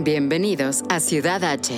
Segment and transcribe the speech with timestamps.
[0.00, 1.74] Bienvenidos a Ciudad H.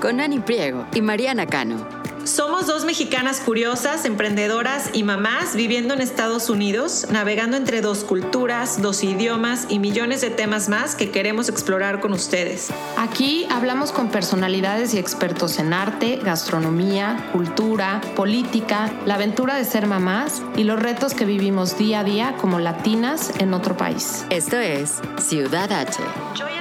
[0.00, 1.86] Con Ani Priego y Mariana Cano.
[2.24, 8.82] Somos dos mexicanas curiosas, emprendedoras y mamás viviendo en Estados Unidos, navegando entre dos culturas,
[8.82, 12.68] dos idiomas y millones de temas más que queremos explorar con ustedes.
[12.98, 19.86] Aquí hablamos con personalidades y expertos en arte, gastronomía, cultura, política, la aventura de ser
[19.86, 24.26] mamás y los retos que vivimos día a día como latinas en otro país.
[24.28, 26.02] Esto es Ciudad H.
[26.36, 26.59] Yo ya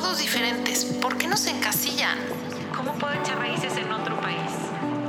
[0.00, 0.84] todos diferentes.
[0.84, 2.18] ¿Por qué nos encasillan?
[2.74, 4.50] ¿Cómo puedo echar raíces en otro país?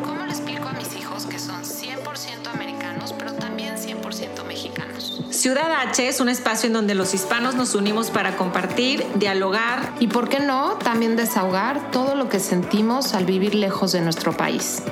[0.04, 5.24] ¿Cómo le explico a mis hijos que son 100% americanos, pero también 100% mexicanos?
[5.30, 10.08] Ciudad H es un espacio en donde los hispanos nos unimos para compartir, dialogar Y
[10.08, 14.84] por qué no, también desahogar todo lo que sentimos al vivir lejos de nuestro país.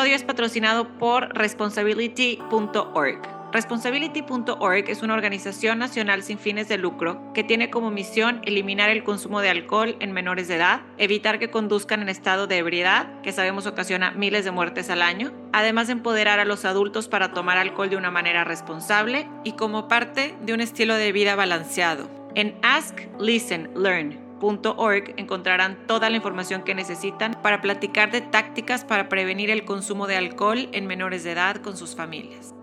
[0.00, 3.20] Episodio es patrocinado por Responsibility.org.
[3.52, 9.04] Responsibility.org es una organización nacional sin fines de lucro que tiene como misión eliminar el
[9.04, 13.32] consumo de alcohol en menores de edad, evitar que conduzcan en estado de ebriedad, que
[13.32, 17.58] sabemos ocasiona miles de muertes al año, además de empoderar a los adultos para tomar
[17.58, 22.08] alcohol de una manera responsable y como parte de un estilo de vida balanceado.
[22.34, 28.84] En Ask, Listen, Learn org encontrarán toda la información que necesitan para platicar de tácticas
[28.84, 32.54] para prevenir el consumo de alcohol en menores de edad con sus familias.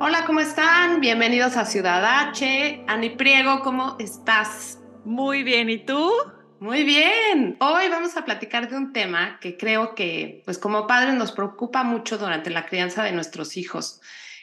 [0.00, 1.00] Hola, ¿cómo están?
[1.00, 2.84] Bienvenidos a Ciudad H.
[2.86, 4.78] Ani Priego, ¿cómo estás?
[5.04, 6.12] Muy bien, ¿y tú?
[6.60, 7.56] Muy bien.
[7.60, 11.82] Hoy vamos a platicar de un tema que creo que, pues como padres, nos preocupa
[11.82, 14.00] mucho durante la crianza de nuestros hijos.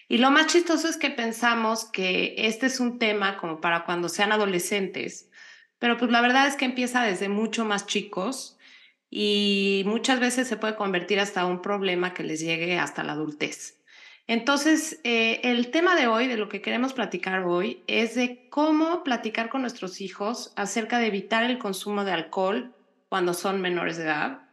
[0.08, 4.08] Y lo más chistoso es que pensamos que este es un tema como para cuando
[4.09, 5.30] sean adolescentes,
[5.80, 8.57] pero pues la verdad es que empieza desde mucho más chicos
[9.09, 13.81] y muchas veces se puede convertir hasta un problema que les llegue hasta la adultez.
[14.28, 19.03] Entonces, eh, el tema de hoy, de lo que queremos platicar hoy, es de cómo
[19.03, 22.74] platicar con nuestros hijos acerca de evitar el consumo de alcohol
[23.09, 24.44] cuando son menores de edad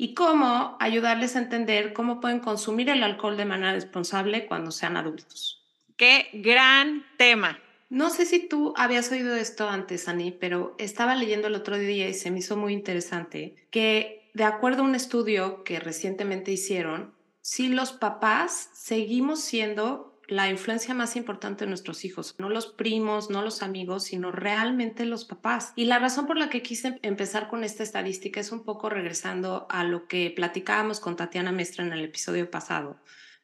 [0.00, 4.96] y cómo ayudarles a entender cómo pueden consumir el alcohol de manera responsable cuando sean
[4.96, 5.62] adultos.
[5.98, 7.60] ¡Qué gran tema!
[7.90, 12.08] No sé si tú habías oído esto antes, Ani, pero estaba leyendo el otro día
[12.08, 17.12] y se me hizo muy interesante que de acuerdo a un estudio que recientemente hicieron,
[17.42, 23.30] si los papás seguimos siendo la influencia más importante de nuestros hijos, no los primos,
[23.30, 25.72] no los amigos, sino realmente los papás.
[25.74, 29.66] Y la razón por la que quise empezar con esta estadística es un poco regresando
[29.68, 33.00] a lo que platicábamos con Tatiana Mestra en el episodio pasado,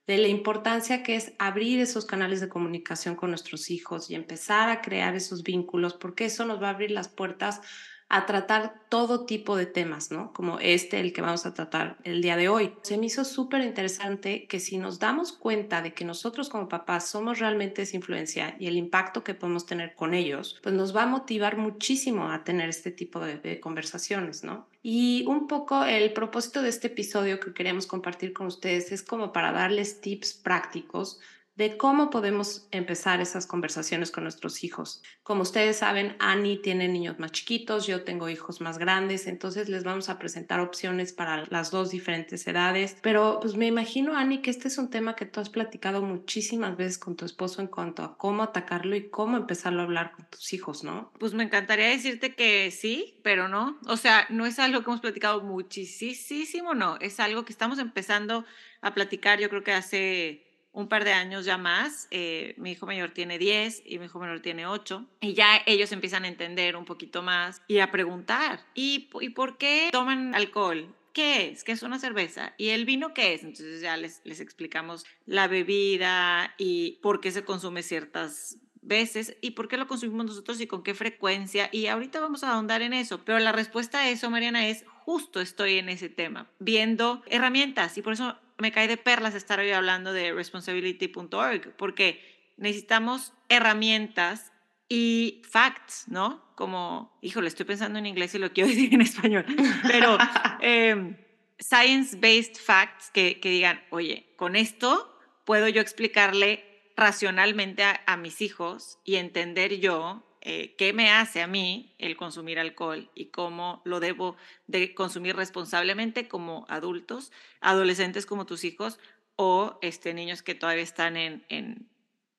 [0.07, 4.69] de la importancia que es abrir esos canales de comunicación con nuestros hijos y empezar
[4.69, 7.63] a crear esos vínculos, porque eso nos va a abrir las puertas
[8.09, 10.33] a tratar todo tipo de temas, ¿no?
[10.33, 12.73] Como este, el que vamos a tratar el día de hoy.
[12.83, 17.09] Se me hizo súper interesante que si nos damos cuenta de que nosotros como papás
[17.09, 21.03] somos realmente esa influencia y el impacto que podemos tener con ellos, pues nos va
[21.03, 24.69] a motivar muchísimo a tener este tipo de, de conversaciones, ¿no?
[24.85, 29.33] Y un poco el propósito de este episodio que queremos compartir con ustedes es como
[29.33, 31.19] para darles tips prácticos
[31.57, 35.03] de cómo podemos empezar esas conversaciones con nuestros hijos.
[35.23, 39.83] Como ustedes saben, Annie tiene niños más chiquitos, yo tengo hijos más grandes, entonces les
[39.83, 42.99] vamos a presentar opciones para las dos diferentes edades.
[43.01, 46.77] Pero pues me imagino, Annie, que este es un tema que tú has platicado muchísimas
[46.77, 50.29] veces con tu esposo en cuanto a cómo atacarlo y cómo empezarlo a hablar con
[50.29, 51.11] tus hijos, ¿no?
[51.19, 53.79] Pues me encantaría decirte que sí, pero no.
[53.87, 56.99] O sea, no es algo que hemos platicado muchísimo, no.
[57.01, 58.45] Es algo que estamos empezando
[58.83, 60.46] a platicar, yo creo que hace
[60.77, 62.07] un par de años ya más.
[62.11, 65.07] Eh, mi hijo mayor tiene 10 y mi hijo menor tiene 8.
[65.23, 68.61] Y ya ellos empiezan a entender un poquito más y a preguntar.
[68.75, 70.95] ¿Y, y por qué toman alcohol?
[71.15, 71.65] ¿Qué es?
[71.65, 72.53] ¿Qué es una cerveza?
[72.59, 73.43] ¿Y el vino qué es?
[73.43, 79.53] Entonces ya les, les explicamos la bebida y por qué se consume ciertas veces y
[79.53, 81.71] por qué lo consumimos nosotros y con qué frecuencia.
[81.73, 83.25] Y ahorita vamos a ahondar en eso.
[83.25, 87.97] Pero la respuesta a eso, Mariana, es justo estoy en ese tema, viendo herramientas.
[87.97, 94.53] Y por eso me cae de perlas estar hoy hablando de responsibility.org, porque necesitamos herramientas
[94.89, 96.45] y facts, ¿no?
[96.55, 99.45] Como, híjole, estoy pensando en inglés y lo quiero decir en español,
[99.87, 100.17] pero
[100.61, 101.17] eh,
[101.59, 106.65] science-based facts que, que, digan, oye, con esto puedo yo explicarle
[106.97, 112.17] racionalmente a, a mis hijos y entender yo eh, qué me hace a mí el
[112.17, 114.37] consumir alcohol y cómo lo debo
[114.69, 118.99] de consumir responsablemente como adultos, adolescentes como tus hijos
[119.37, 121.89] o este, niños que todavía están en, en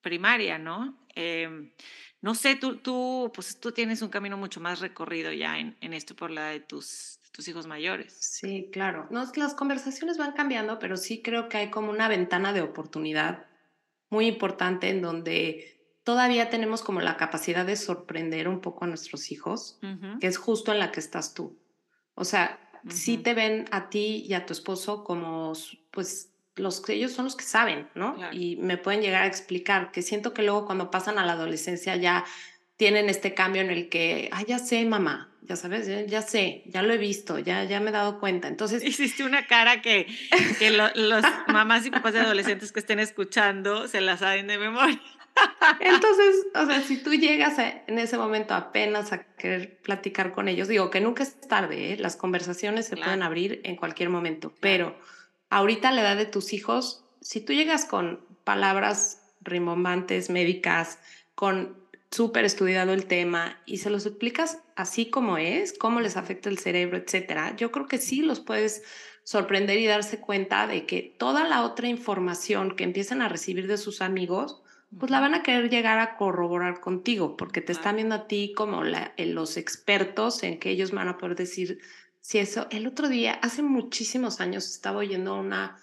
[0.01, 0.97] primaria, ¿no?
[1.15, 1.49] Eh,
[2.21, 5.93] No sé, tú, tú, pues tú tienes un camino mucho más recorrido ya en, en
[5.93, 8.13] esto por la de tus, tus hijos mayores.
[8.19, 9.07] Sí, claro.
[9.11, 13.45] No, las conversaciones van cambiando, pero sí creo que hay como una ventana de oportunidad
[14.09, 15.76] muy importante en donde
[16.07, 19.77] todavía tenemos como la capacidad de sorprender un poco a nuestros hijos,
[20.21, 21.59] que es justo en la que estás tú.
[22.15, 25.51] O sea, sí te ven a ti y a tu esposo como,
[25.91, 28.15] pues, los que ellos son los que saben, ¿no?
[28.31, 31.97] Y me pueden llegar a explicar, que siento que luego cuando pasan a la adolescencia
[31.97, 32.23] ya
[32.77, 36.83] tienen este cambio en el que, ah, ya sé, mamá, ya sabes, ya, sé, ya
[36.83, 38.47] lo he visto, ya, ya me he dado cuenta.
[38.47, 38.81] Entonces...
[38.81, 40.07] Hiciste una cara que,
[40.57, 45.01] que los mamás y papás de adolescentes que estén escuchando se la saben de memoria.
[45.79, 50.67] Entonces, o sea, si tú llegas en ese momento apenas a querer platicar con ellos,
[50.67, 51.97] digo que nunca es tarde, ¿eh?
[51.97, 54.97] las conversaciones se pueden abrir en cualquier momento, pero
[55.49, 60.99] ahorita a la edad de tus hijos, si tú llegas con palabras rimbombantes, médicas,
[61.35, 61.77] con
[62.11, 66.57] súper estudiado el tema y se los explicas así como es, cómo les afecta el
[66.57, 68.83] cerebro, etcétera, yo creo que sí los puedes
[69.23, 73.77] sorprender y darse cuenta de que toda la otra información que empiezan a recibir de
[73.77, 74.61] sus amigos,
[74.97, 78.53] pues la van a querer llegar a corroborar contigo, porque te están viendo a ti
[78.55, 81.79] como la, los expertos en que ellos van a poder decir
[82.21, 82.67] si eso.
[82.71, 85.77] El otro día, hace muchísimos años, estaba oyendo una,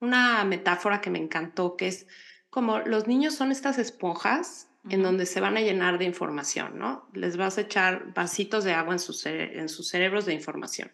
[0.00, 2.06] una metáfora que me encantó, que es
[2.50, 7.08] como los niños son estas esponjas en donde se van a llenar de información, ¿no?
[7.12, 10.90] Les vas a echar vasitos de agua en sus, en sus cerebros de información.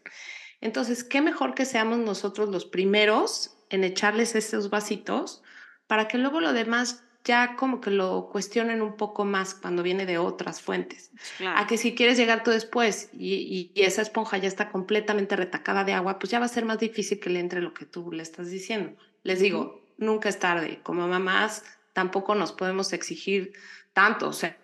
[0.61, 5.43] Entonces, qué mejor que seamos nosotros los primeros en echarles esos vasitos
[5.87, 10.07] para que luego lo demás ya como que lo cuestionen un poco más cuando viene
[10.07, 11.11] de otras fuentes.
[11.45, 15.83] A que si quieres llegar tú después y, y, esa esponja ya está completamente retacada
[15.83, 18.13] de agua, pues ya va a ser más difícil que le entre lo que tú
[18.13, 18.97] le estás diciendo.
[19.25, 20.79] Les digo, nunca es tarde.
[20.85, 23.53] Como mamás tampoco nos podemos exigir
[23.93, 24.57] tanto, o sea,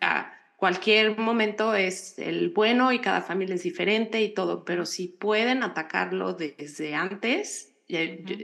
[0.57, 5.65] cualquier momento es el bueno y cada familia es diferente y todo, pero si pueden
[5.65, 7.72] atacarlo desde antes,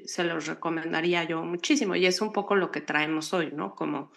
[0.06, 3.74] se los recomendaría yo muchísimo y es un poco lo que traemos hoy, ¿no?
[3.74, 4.10] Como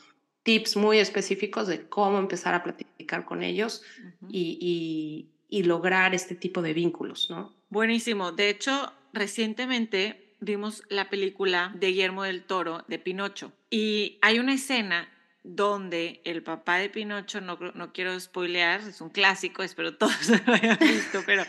[0.44, 3.84] tips muy específicos de cómo empezar a platicar con ellos
[4.30, 7.54] y, y lograr este tipo de vínculos, ¿no?
[7.70, 8.32] Buenísimo.
[8.32, 14.54] De hecho, recientemente vimos la película de Guillermo del Toro de Pinocho y hay una
[14.54, 15.10] escena
[15.44, 20.54] donde el papá de Pinocho, no, no quiero spoilear, es un clásico, espero todos lo
[20.54, 21.44] hayan visto, pero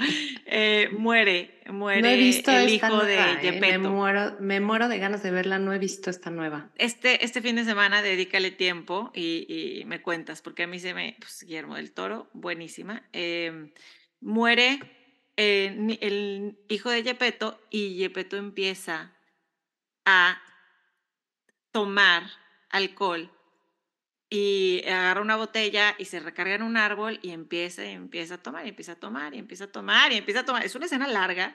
[0.47, 3.61] eh, muere, muere el hijo de ¿eh?
[3.61, 6.71] Me, muero, me muero de ganas de verla, no he visto esta nueva.
[6.77, 11.17] Este, este fin de semana dedícale tiempo y, me cuentas, porque a mí se me,
[11.19, 13.73] pues Guillermo del Toro, buenísima, em,
[14.21, 14.81] muere
[15.37, 19.15] eh, el hijo de Yepeto y Yepeto empieza
[20.07, 20.41] a
[21.73, 22.25] tomar
[22.71, 23.31] alcohol
[24.35, 28.39] y agarra una botella y se recarga en un árbol y empieza y empieza a
[28.39, 30.65] tomar y empieza a tomar y empieza a tomar y empieza a tomar.
[30.65, 31.55] Es una escena larga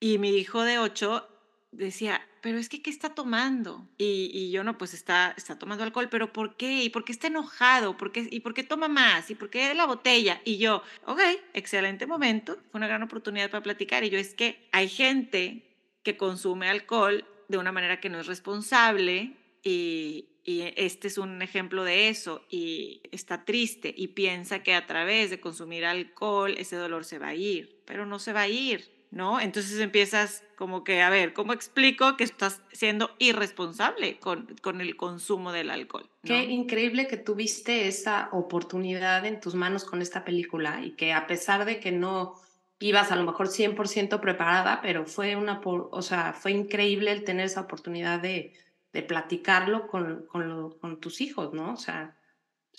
[0.00, 1.28] y mi hijo de ocho
[1.70, 3.86] decía, pero es que, ¿qué está tomando?
[3.98, 6.82] Y, y, yo no, pues está, está tomando alcohol, pero ¿por qué?
[6.82, 7.98] ¿Y por qué está enojado?
[7.98, 9.30] ¿Por qué, ¿Y por qué toma más?
[9.30, 10.40] ¿Y por qué la botella?
[10.46, 11.20] Y yo, ok,
[11.52, 14.02] excelente momento, fue una gran oportunidad para platicar.
[14.04, 18.26] Y yo, es que hay gente que consume alcohol de una manera que no es
[18.26, 24.74] responsable y, y este es un ejemplo de eso y está triste y piensa que
[24.74, 28.40] a través de consumir alcohol ese dolor se va a ir, pero no se va
[28.40, 29.40] a ir, ¿no?
[29.40, 34.96] Entonces empiezas como que, a ver, ¿cómo explico que estás siendo irresponsable con, con el
[34.96, 36.08] consumo del alcohol?
[36.24, 41.26] Qué increíble que tuviste esa oportunidad en tus manos con esta película y que a
[41.26, 42.36] pesar de que no
[42.78, 47.44] ibas a lo mejor 100% preparada, pero fue una, o sea, fue increíble el tener
[47.44, 48.54] esa oportunidad de
[48.98, 51.74] de platicarlo con, con, tus hijos, ¿no?
[51.74, 52.16] O sea,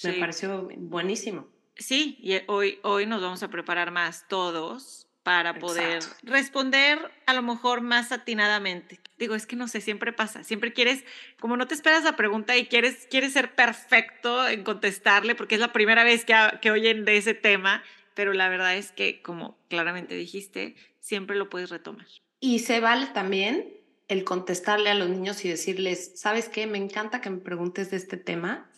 [0.03, 1.47] me pareció buenísimo.
[1.77, 7.41] Sí, y hoy, hoy nos vamos a preparar más todos para poder responder a lo
[7.41, 8.99] mejor más atinadamente.
[9.17, 11.05] Digo, es que no sé, siempre pasa, siempre quieres,
[11.39, 15.61] como no te esperas la pregunta y quieres, quieres ser perfecto en contestarle porque es
[15.61, 17.81] la primera vez que, que oyen de ese tema,
[18.13, 22.07] pero la verdad es que, como claramente dijiste, siempre lo puedes retomar.
[22.41, 23.78] Y se vale también
[24.10, 26.68] el contestarle a los niños y decirles, ¿sabes qué?
[26.68, 28.70] Me encanta que me preguntes de este tema.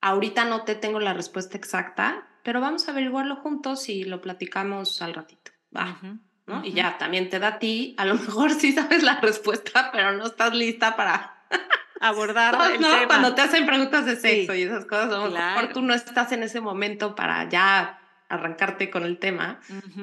[0.00, 5.00] Ahorita no te tengo la respuesta exacta, pero vamos a averiguarlo juntos y lo platicamos
[5.00, 5.52] al ratito.
[5.74, 5.98] Va.
[6.46, 6.64] ¿no?
[6.64, 10.12] Y ya, también te da a ti, a lo mejor sí sabes la respuesta, pero
[10.12, 11.44] no estás lista para
[12.00, 12.88] abordar el ¿no?
[13.06, 16.32] Cuando te hacen preguntas de sexo y esas cosas, a lo mejor tú no estás
[16.32, 18.01] en ese momento para ya
[18.34, 19.60] arrancarte con el tema,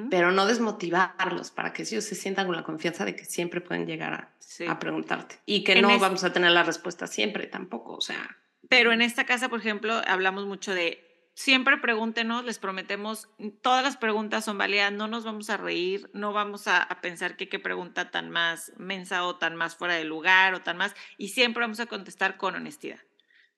[0.09, 3.85] pero no desmotivarlos para que ellos se sientan con la confianza de que siempre pueden
[3.85, 8.01] llegar a, a preguntarte y que no vamos a tener la respuesta siempre tampoco, o
[8.01, 8.37] sea.
[8.69, 11.09] Pero en esta casa, por ejemplo, hablamos mucho de
[11.39, 13.29] siempre pregúntenos, les prometemos,
[13.61, 17.47] todas las preguntas son válidas, no nos vamos a reír, no vamos a, pensar que
[17.47, 21.29] qué pregunta tan más mensa o tan más fuera de lugar o tan más, y
[21.29, 22.99] siempre vamos a contestar con honestidad.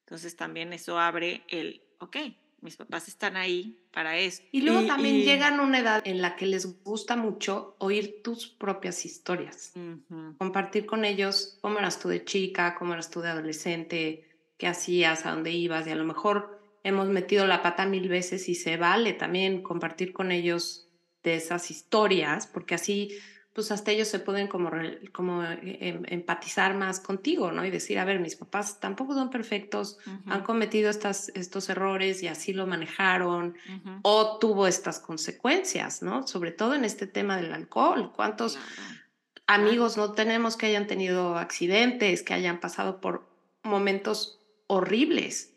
[0.01, 2.17] Entonces también eso abre el, ok,
[2.61, 4.43] mis papás están ahí para eso.
[4.51, 8.47] Y luego también llegan a una edad en la que les gusta mucho oír tus
[8.47, 9.73] propias historias,
[10.37, 15.25] compartir con ellos cómo eras tú de chica, cómo eras tú de adolescente, qué hacías,
[15.25, 18.77] a dónde ibas, y a lo mejor hemos metido la pata mil veces y se
[18.77, 20.87] vale también compartir con ellos
[21.23, 23.17] de esas historias, porque así
[23.53, 24.71] pues hasta ellos se pueden como,
[25.11, 27.65] como eh, em, empatizar más contigo, ¿no?
[27.65, 32.27] Y decir, a ver, mis papás tampoco son perfectos, han cometido estas, estos errores y
[32.27, 33.55] así lo manejaron,
[34.03, 36.25] o tuvo estas consecuencias, ¿no?
[36.27, 38.13] Sobre todo en este tema del alcohol.
[38.15, 38.57] ¿Cuántos
[39.47, 43.27] amigos no tenemos que hayan tenido accidentes, que hayan pasado por
[43.63, 45.49] momentos horribles?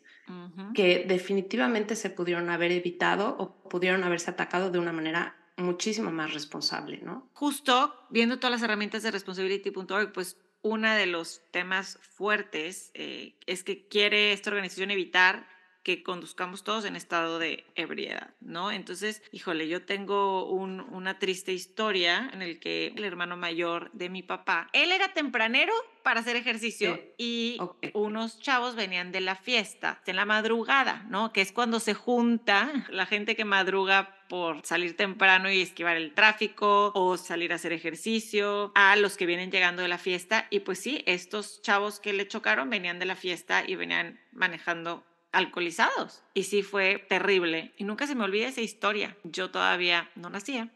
[0.72, 6.34] que definitivamente se pudieron haber evitado o pudieron haberse atacado de una manera muchísimo más
[6.34, 7.28] responsable, ¿no?
[7.32, 13.62] Justo viendo todas las herramientas de responsibility.org, pues uno de los temas fuertes eh, es
[13.64, 15.46] que quiere esta organización evitar
[15.84, 18.72] que conduzcamos todos en estado de ebriedad, ¿no?
[18.72, 24.22] Entonces, híjole, yo tengo una triste historia en el que el hermano mayor de mi
[24.22, 25.72] papá, él era tempranero
[26.02, 27.58] para hacer ejercicio y
[27.92, 31.32] unos chavos venían de la fiesta, en la madrugada, ¿no?
[31.32, 36.14] Que es cuando se junta la gente que madruga por salir temprano y esquivar el
[36.14, 40.46] tráfico o salir a hacer ejercicio, a los que vienen llegando de la fiesta.
[40.48, 45.04] Y pues sí, estos chavos que le chocaron venían de la fiesta y venían manejando
[45.34, 46.22] alcoholizados.
[46.34, 47.72] Y sí fue terrible.
[47.76, 49.16] Y nunca se me olvida esa historia.
[49.24, 50.70] Yo todavía no nacía,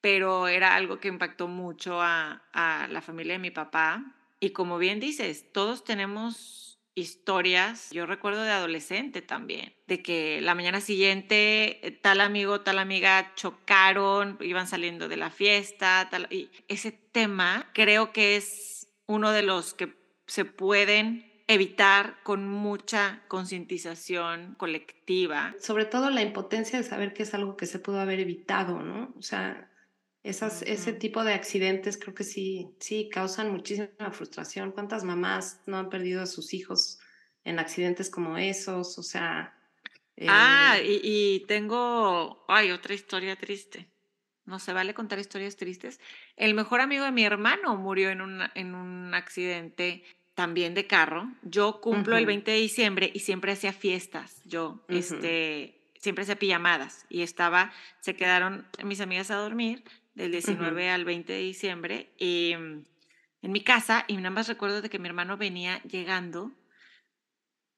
[0.00, 4.14] pero era algo que impactó mucho a, a la familia de mi papá.
[4.40, 10.54] Y como bien dices, todos tenemos historias, yo recuerdo de adolescente también, de que la
[10.54, 16.50] mañana siguiente eh, tal amigo, tal amiga chocaron, iban saliendo de la fiesta, tal, y
[16.68, 19.94] ese tema creo que es uno de los que
[20.26, 25.54] se pueden evitar con mucha concientización colectiva.
[25.60, 29.14] Sobre todo la impotencia de saber que es algo que se pudo haber evitado, ¿no?
[29.16, 29.70] O sea,
[30.24, 34.72] esas, ese tipo de accidentes creo que sí, sí causan muchísima frustración.
[34.72, 36.98] ¿Cuántas mamás no han perdido a sus hijos
[37.44, 38.98] en accidentes como esos?
[38.98, 39.54] O sea...
[40.26, 43.88] ah, eh, y, tengo, ay, otra historia triste.
[44.46, 46.00] No se vale contar historias tristes.
[46.36, 50.02] El mejor amigo de mi hermano murió en un, en un accidente
[50.36, 51.32] también de carro.
[51.42, 54.42] Yo cumplo el 20 de diciembre y siempre hacía fiestas.
[54.44, 59.82] Yo, este, siempre hacía pijamadas y estaba, se quedaron mis amigas a dormir
[60.14, 62.84] del 19 al 20 de diciembre y, mm,
[63.42, 66.52] en mi casa y nada más recuerdo de que mi hermano venía llegando.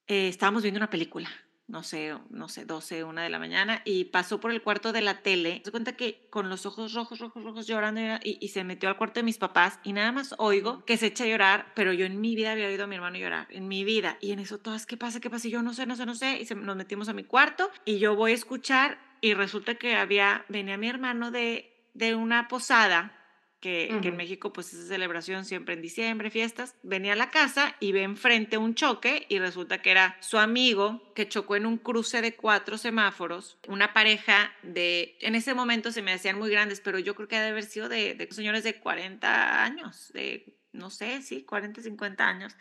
[0.09, 1.31] Eh, estábamos viendo una película
[1.69, 5.03] no sé, no sé, 12, 1 de la mañana y pasó por el cuarto de
[5.03, 5.61] la tele.
[5.65, 8.97] Se cuenta que con los ojos rojos, rojos, rojos llorando y, y, se metió al
[8.97, 12.07] cuarto de mis papás y nada más oigo que se echa a llorar, pero yo
[12.07, 14.17] en mi vida había oído a mi hermano llorar, en mi vida.
[14.23, 15.21] Y en eso todas, ¿qué pasa?
[15.21, 15.47] ¿Qué pasa?
[15.47, 16.41] Y yo no sé, no sé, no sé.
[16.41, 19.95] Y se, nos metimos a mi cuarto y yo voy a escuchar y resulta que
[19.95, 23.18] había, venía mi hermano de, de una posada
[23.61, 27.93] que, en México pues es celebración siempre en diciembre, fiestas, venía a la casa y
[27.93, 32.23] ve enfrente un choque y resulta que era su amigo que chocó en un cruce
[32.23, 36.99] de cuatro semáforos, una pareja de, en ese momento se me hacían muy grandes, pero
[36.99, 40.91] yo creo que ha de haber sido de, de señores de 40 años, de no
[40.91, 42.57] sé, sí, 40, 50 años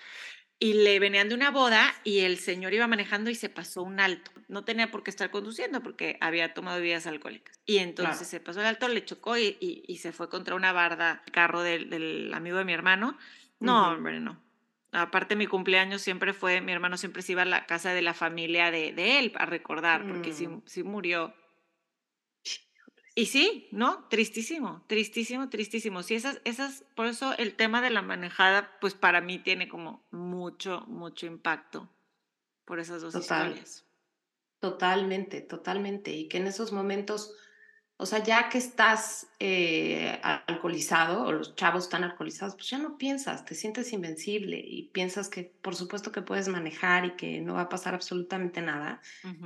[0.59, 3.99] y le venían de una boda y el señor iba manejando y se pasó un
[3.99, 4.31] alto.
[4.47, 7.59] No tenía por qué estar conduciendo porque había tomado bebidas alcohólicas.
[7.65, 11.21] Y entonces se pasó el alto, le chocó y, y, se fue contra una barda,
[11.25, 13.17] el carro del, del, amigo de mi hermano.
[13.59, 14.41] No, hombre, no.
[14.93, 18.13] Aparte, mi cumpleaños siempre fue, mi hermano siempre se iba a la casa de la
[18.13, 21.35] familia de, de él a recordar, porque sí, sí murió
[23.17, 24.07] y sí, ¿no?
[24.09, 26.03] Tristísimo, tristísimo, tristísimo.
[26.03, 30.05] Sí, esas, esas, por eso el tema de la manejada, pues para mí tiene como
[30.11, 31.89] mucho, mucho impacto
[32.63, 33.87] por esas dos historias.
[34.59, 36.11] Totalmente, totalmente.
[36.11, 37.33] Y que en esos momentos
[37.99, 42.95] o sea, ya que estás eh, alcoholizado o los chavos están alcoholizados, pues ya no
[42.99, 47.55] piensas, te sientes invencible y piensas que por supuesto que puedes manejar y que no
[47.55, 49.01] va a pasar absolutamente nada.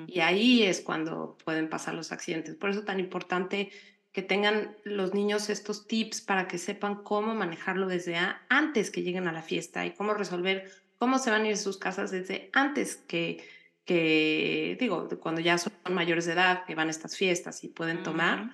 [0.05, 2.55] Y ahí es cuando pueden pasar los accidentes.
[2.55, 3.72] Por eso es tan importante
[4.12, 8.17] que tengan los niños estos tips para que sepan cómo manejarlo desde
[8.50, 11.58] antes que lleguen a la fiesta y cómo resolver, cómo se van a ir a
[11.58, 13.41] sus casas desde antes que
[13.86, 18.04] que, digo, cuando ya son mayores de edad, que van a estas fiestas y pueden
[18.04, 18.52] tomar,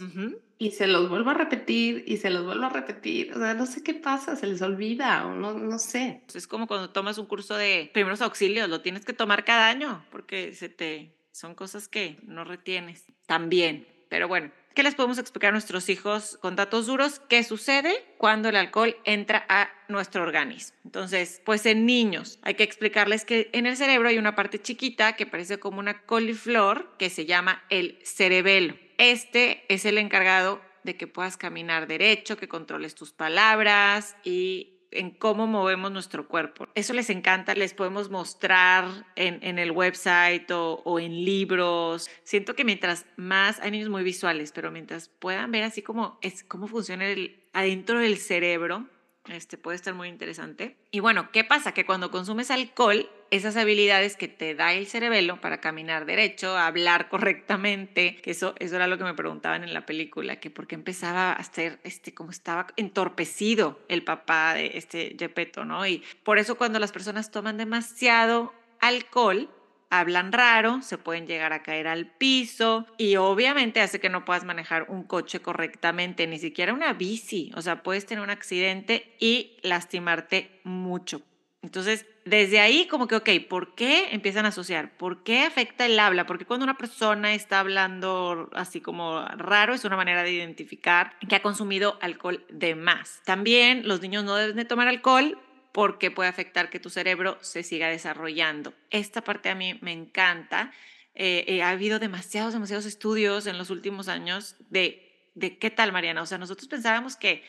[0.57, 3.33] y se los vuelvo a repetir y se los vuelvo a repetir.
[3.33, 6.23] O sea, no sé qué pasa, se les olvida o no, no sé.
[6.33, 10.03] Es como cuando tomas un curso de primeros auxilios, lo tienes que tomar cada año
[10.11, 13.85] porque se te son cosas que no retienes también.
[14.07, 17.19] Pero bueno, ¿qué les podemos explicar a nuestros hijos con datos duros?
[17.27, 20.77] ¿Qué sucede cuando el alcohol entra a nuestro organismo?
[20.85, 25.17] Entonces, pues en niños hay que explicarles que en el cerebro hay una parte chiquita
[25.17, 28.77] que parece como una coliflor que se llama el cerebelo.
[28.97, 35.11] Este es el encargado de que puedas caminar derecho, que controles tus palabras y en
[35.11, 36.67] cómo movemos nuestro cuerpo.
[36.75, 38.85] Eso les encanta, les podemos mostrar
[39.15, 42.09] en, el website o, en libros.
[42.23, 46.43] Siento que mientras más, hay niños muy visuales, pero mientras puedan ver así como es,
[46.43, 48.87] cómo funciona el, adentro del cerebro,
[49.27, 50.77] este puede estar muy interesante.
[50.91, 51.73] Y bueno, ¿qué pasa?
[51.73, 57.09] Que cuando consumes alcohol, esas habilidades que te da el cerebelo para caminar derecho, hablar
[57.09, 60.75] correctamente, que eso, eso era lo que me preguntaban en la película, que por qué
[60.75, 65.85] empezaba a ser, este, como estaba entorpecido el papá de este Gepetto, ¿no?
[65.85, 69.49] Y por eso cuando las personas toman demasiado alcohol,
[69.89, 74.43] hablan raro, se pueden llegar a caer al piso y obviamente hace que no puedas
[74.43, 79.57] manejar un coche correctamente, ni siquiera una bici, o sea, puedes tener un accidente y
[79.61, 81.21] lastimarte mucho.
[81.65, 84.95] Entonces, desde ahí como que, ok, ¿por qué empiezan a asociar?
[84.97, 86.27] ¿Por qué afecta el habla?
[86.27, 91.35] Porque cuando una persona está hablando así como raro, es una manera de identificar que
[91.35, 93.21] ha consumido alcohol de más.
[93.25, 95.39] También los niños no deben de tomar alcohol
[95.71, 98.75] porque puede afectar que tu cerebro se siga desarrollando.
[98.91, 100.71] Esta parte a mí me encanta.
[101.15, 105.91] Eh, eh, ha habido demasiados, demasiados estudios en los últimos años de, de qué tal,
[105.91, 106.21] Mariana.
[106.21, 107.43] O sea, nosotros pensábamos que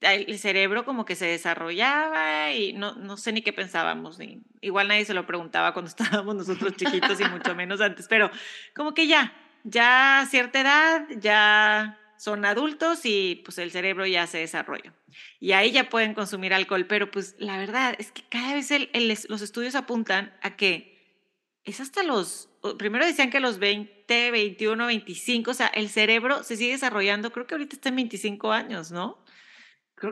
[0.00, 4.18] el cerebro como que se desarrollaba y no, no sé ni qué pensábamos.
[4.18, 8.30] Ni, igual nadie se lo preguntaba cuando estábamos nosotros chiquitos y mucho menos antes, pero
[8.74, 9.32] como que ya,
[9.64, 14.94] ya a cierta edad, ya son adultos y pues el cerebro ya se desarrolla.
[15.40, 18.70] Y ahí ya pueden consumir alcohol, pero pues la verdad es que cada vez
[19.28, 20.94] los estudios apuntan a que
[21.64, 26.56] es hasta los, primero decían que los 20, 21, 25, o sea, el cerebro se
[26.56, 29.23] sigue desarrollando, creo que ahorita está en 25 años, ¿no?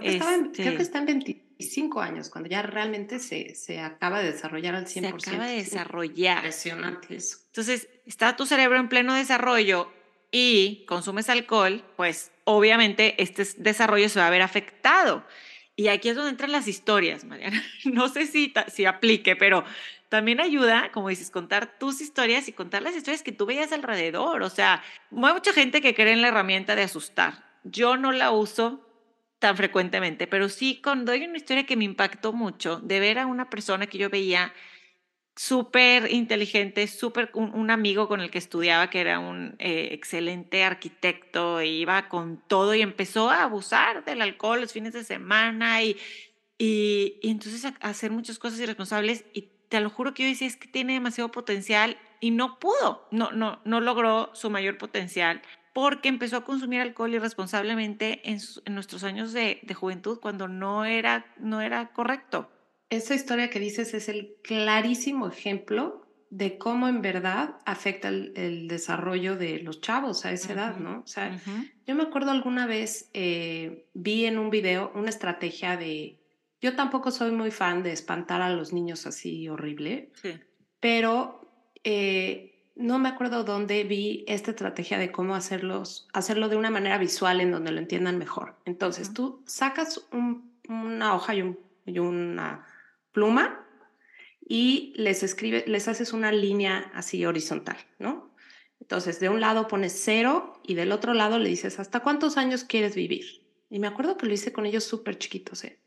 [0.00, 4.20] Creo que, creo que este está en 25 años, cuando ya realmente se, se acaba
[4.20, 5.20] de desarrollar al 100%.
[5.20, 6.38] Se acaba de desarrollar.
[6.38, 7.38] Impresionante eso.
[7.46, 9.92] Entonces, está tu cerebro en pleno desarrollo
[10.31, 15.24] y consumes alcohol, pues obviamente este desarrollo se va a ver afectado.
[15.76, 17.62] Y aquí es donde entran las historias, Mariana.
[17.85, 19.64] No sé si, si aplique, pero
[20.09, 24.42] también ayuda, como dices, contar tus historias y contar las historias que tú veías alrededor.
[24.42, 27.44] O sea, hay mucha gente que cree en la herramienta de asustar.
[27.64, 28.87] Yo no la uso
[29.42, 33.26] tan frecuentemente, pero sí cuando hay una historia que me impactó mucho de ver a
[33.26, 34.55] una persona que yo veía
[35.35, 41.59] súper inteligente, súper un, amigo con el que estudiaba que era un eh, excelente arquitecto
[41.59, 45.96] e iba con todo y empezó a abusar del alcohol los fines de semana y,
[46.57, 50.57] y, entonces a, hacer muchas cosas irresponsables y te lo juro que yo decía es
[50.57, 56.08] que tiene demasiado potencial y no pudo, no, no, no logró su mayor potencial porque
[56.08, 61.26] empezó a consumir alcohol irresponsablemente en, en nuestros años de, de, juventud cuando no era,
[61.38, 62.50] no era correcto.
[62.90, 69.37] Esa historia que dices es el clarísimo ejemplo de cómo en verdad afecta el, desarrollo
[69.37, 71.00] de los chavos a esa edad, ¿no?
[71.00, 71.38] O sea,
[71.87, 76.22] yo me acuerdo alguna vez eh, vi en un video una estrategia de,
[76.58, 80.11] yo tampoco soy muy fan de espantar a los niños así horrible,
[80.80, 81.42] pero
[81.85, 86.98] eh, no me acuerdo dónde vi esta estrategia de cómo hacerlos, hacerlo de una manera
[86.98, 88.56] visual en donde lo entiendan mejor.
[88.64, 90.08] Entonces, tú sacas
[90.68, 92.66] una hoja y, un, y una
[93.12, 93.66] pluma
[94.40, 98.32] y les escribe, les haces una línea así horizontal, ¿no?
[98.80, 102.64] Entonces, de un lado pones cero y del otro lado le dices, ¿hasta cuántos años
[102.64, 103.46] quieres vivir?
[103.70, 105.78] Y me acuerdo que lo hice con ellos súper chiquitos, ¿eh?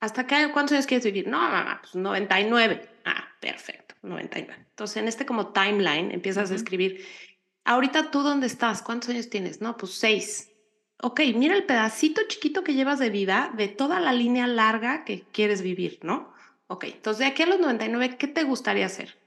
[0.00, 1.28] ¿Hasta qué, cuántos años quieres vivir?
[1.28, 2.91] No, mamá, pues 99.
[3.04, 4.66] Ah, perfecto, 99.
[4.70, 7.04] Entonces, en este como timeline empiezas a escribir,
[7.64, 9.60] ahorita tú dónde estás, ¿cuántos años tienes?
[9.60, 10.50] No, pues seis.
[11.02, 15.24] Ok, mira el pedacito chiquito que llevas de vida de toda la línea larga que
[15.32, 16.32] quieres vivir, ¿no?
[16.68, 19.21] Ok, entonces de aquí a los 99, ¿qué te gustaría hacer?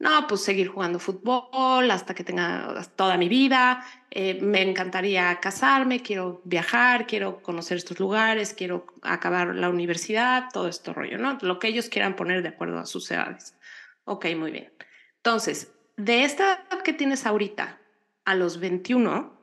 [0.00, 3.84] No, pues seguir jugando fútbol hasta que tenga toda mi vida.
[4.10, 10.68] Eh, me encantaría casarme, quiero viajar, quiero conocer estos lugares, quiero acabar la universidad, todo
[10.68, 11.36] esto rollo, ¿no?
[11.42, 13.58] Lo que ellos quieran poner de acuerdo a sus edades.
[14.04, 14.72] Ok, muy bien.
[15.16, 17.78] Entonces, de esta edad que tienes ahorita
[18.24, 19.38] a los 21,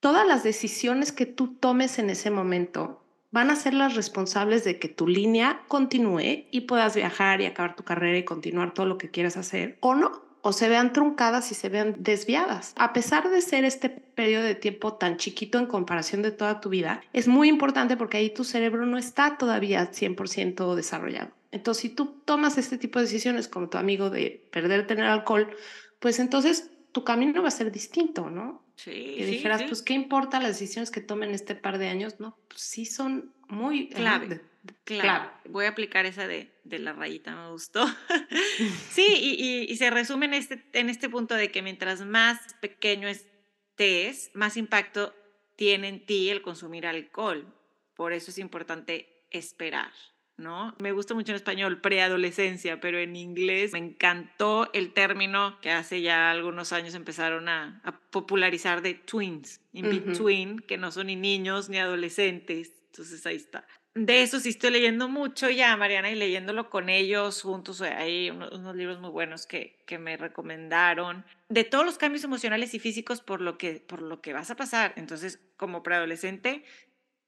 [0.00, 2.99] todas las decisiones que tú tomes en ese momento
[3.30, 7.76] van a ser las responsables de que tu línea continúe y puedas viajar y acabar
[7.76, 11.50] tu carrera y continuar todo lo que quieras hacer o no, o se vean truncadas
[11.52, 12.72] y se vean desviadas.
[12.76, 16.70] A pesar de ser este periodo de tiempo tan chiquito en comparación de toda tu
[16.70, 21.30] vida, es muy importante porque ahí tu cerebro no está todavía 100% desarrollado.
[21.52, 25.50] Entonces, si tú tomas este tipo de decisiones como tu amigo de perder tener alcohol,
[25.98, 28.62] pues entonces tu camino va a ser distinto, ¿no?
[28.84, 29.14] Sí.
[29.18, 32.18] Y dijeras, pues, ¿qué importa las decisiones que tomen este par de años?
[32.18, 34.40] No, pues sí son muy clave.
[34.84, 35.28] clave.
[35.48, 37.86] Voy a aplicar esa de, de la rayita, me gustó.
[38.90, 43.06] sí, y, y, se resume en este, en este punto de que mientras más pequeño
[43.06, 45.14] estés, más impacto
[45.56, 47.54] tiene en ti el consumir alcohol.
[47.94, 49.92] Por eso es importante esperar.
[50.40, 50.74] ¿No?
[50.80, 56.02] Me gusta mucho en español preadolescencia, pero en inglés me encantó el término que hace
[56.02, 61.68] ya algunos años empezaron a, popularizar de twins, in between, que no son ni niños
[61.68, 62.72] ni adolescentes.
[62.86, 63.64] Entonces ahí está.
[63.94, 67.80] De eso sí estoy leyendo mucho ya, Mariana, y leyéndolo con ellos juntos.
[67.82, 71.24] Hay unos, libros muy buenos que, que, me recomendaron.
[71.48, 74.56] De todos los cambios emocionales y físicos por lo, que, por lo que vas a
[74.56, 74.92] pasar.
[74.96, 76.64] Entonces, como preadolescente,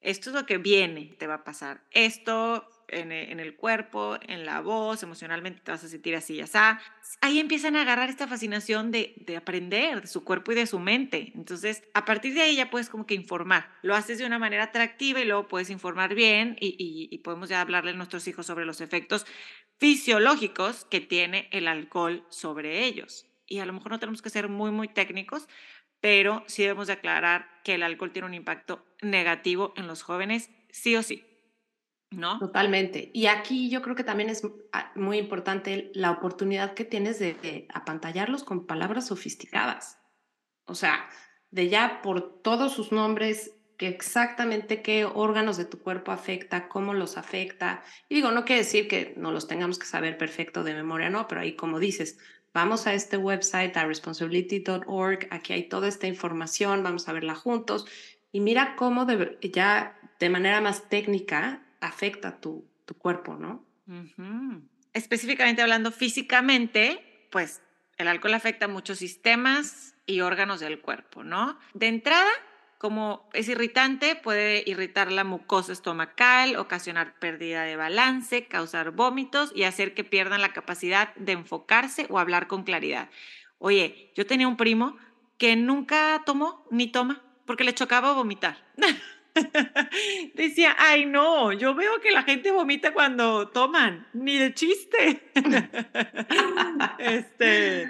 [0.02, 1.82] esto es lo que viene, te va a pasar.
[1.90, 6.44] Esto eh, en, el cuerpo, en la voz, emocionalmente te vas a sentir así, ya
[6.44, 6.80] está.
[7.22, 10.78] Ahí empiezan a agarrar esta fascinación de, de, aprender de su cuerpo y de su
[10.78, 11.32] mente.
[11.34, 13.70] Entonces, a partir de ahí ya puedes como que informar.
[13.80, 16.76] Lo haces de una manera atractiva y luego puedes informar bien y,
[17.10, 19.26] y, podemos ya hablarle a nuestros hijos sobre los efectos
[19.78, 23.26] fisiológicos que tiene el alcohol sobre ellos.
[23.46, 25.48] Y a lo mejor no tenemos que ser muy, muy técnicos,
[26.00, 30.50] pero sí debemos de aclarar que el alcohol tiene un impacto negativo en los jóvenes,
[30.70, 31.24] sí o sí.
[32.12, 32.38] ¿No?
[32.38, 33.10] Totalmente.
[33.12, 34.42] Y aquí yo creo que también es
[34.94, 39.98] muy importante la oportunidad que tienes de, apantallarlos con palabras sofisticadas.
[40.66, 41.08] O sea,
[41.50, 46.94] de ya por todos sus nombres, que exactamente qué órganos de tu cuerpo afecta, cómo
[46.94, 47.82] los afecta.
[48.08, 51.26] Y digo, no quiere decir que no los tengamos que saber perfecto de memoria, no,
[51.26, 52.18] pero ahí como dices,
[52.54, 57.86] vamos a este website, a responsibility.org, aquí hay toda esta información, vamos a verla juntos.
[58.30, 59.06] Y mira cómo
[59.42, 63.66] ya de manera más técnica afecta tu, tu cuerpo, ¿no?
[64.94, 67.62] Específicamente hablando físicamente, pues
[67.98, 71.58] el alcohol afecta muchos sistemas y órganos del cuerpo, ¿no?
[71.74, 72.30] De entrada,
[72.78, 79.64] como es irritante, puede irritar la mucosa estomacal, ocasionar pérdida de balance, causar vómitos y
[79.64, 83.10] hacer que pierdan la capacidad de enfocarse o hablar con claridad.
[83.58, 84.96] Oye, yo tenía un primo
[85.38, 88.56] que nunca tomó ni toma porque le chocaba vomitar.
[90.34, 95.30] Decía, ay no, yo veo que la gente vomita cuando toman, ni de chiste.
[96.98, 97.88] este...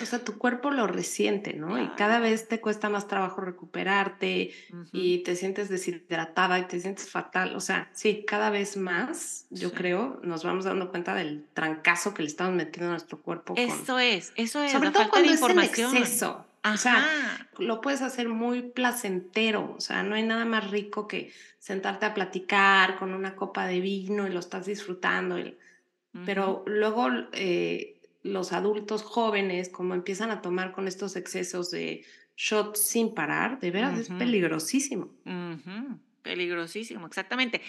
[0.00, 1.82] O sea, tu cuerpo lo resiente, ¿no?
[1.82, 4.52] Y cada vez te cuesta más trabajo recuperarte
[4.92, 7.56] y te sientes deshidratada y te sientes fatal.
[7.56, 12.22] O sea, sí, cada vez más, yo creo, nos vamos dando cuenta del trancazo que
[12.22, 13.54] le estamos metiendo a nuestro cuerpo.
[13.56, 14.72] Eso es, eso es.
[14.72, 15.96] Sobre todo cuando información.
[15.96, 16.45] es exceso.
[16.72, 21.32] O sea, lo puedes hacer muy placentero, o sea, no hay nada más rico que
[21.58, 25.36] sentarte a platicar con una copa de vino y lo estás disfrutando.
[26.24, 32.04] Pero luego eh, los adultos jóvenes, como empiezan a tomar con estos excesos de
[32.36, 35.10] shots sin parar, de veras es peligrosísimo.
[36.22, 37.60] Peligrosísimo, exactamente.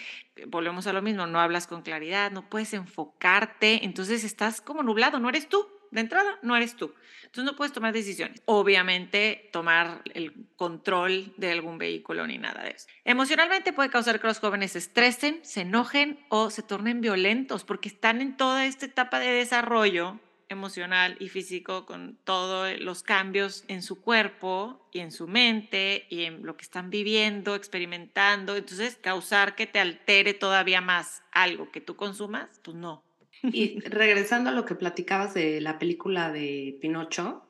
[0.46, 5.20] Volvemos a lo mismo, no hablas con claridad, no puedes enfocarte, entonces estás como nublado,
[5.20, 6.94] no eres tú de entrada no eres tú.
[7.28, 8.42] Entonces no puedes tomar decisiones.
[8.46, 12.86] Obviamente tomar el control de algún vehículo ni nada de eso.
[13.04, 17.88] Emocionalmente puede causar que los jóvenes se estresen, se enojen o se tornen violentos porque
[17.88, 23.82] están en toda esta etapa de desarrollo emocional y físico con todos los cambios en
[23.82, 28.56] su cuerpo y en su mente y en lo que están viviendo, experimentando.
[28.56, 33.04] Entonces, causar que te altere todavía más algo que tú consumas, pues no,
[33.42, 37.44] Y regresando a lo que platicabas de la película de Pinocho,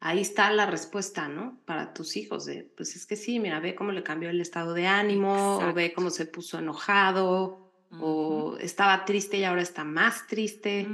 [0.00, 1.58] ahí está la respuesta, ¿no?
[1.64, 4.74] Para tus hijos, de, pues es que sí, mira, ve cómo le cambió el estado
[4.74, 7.70] de ánimo, o ve cómo se puso enojado,
[8.00, 10.86] o estaba triste y ahora está más triste.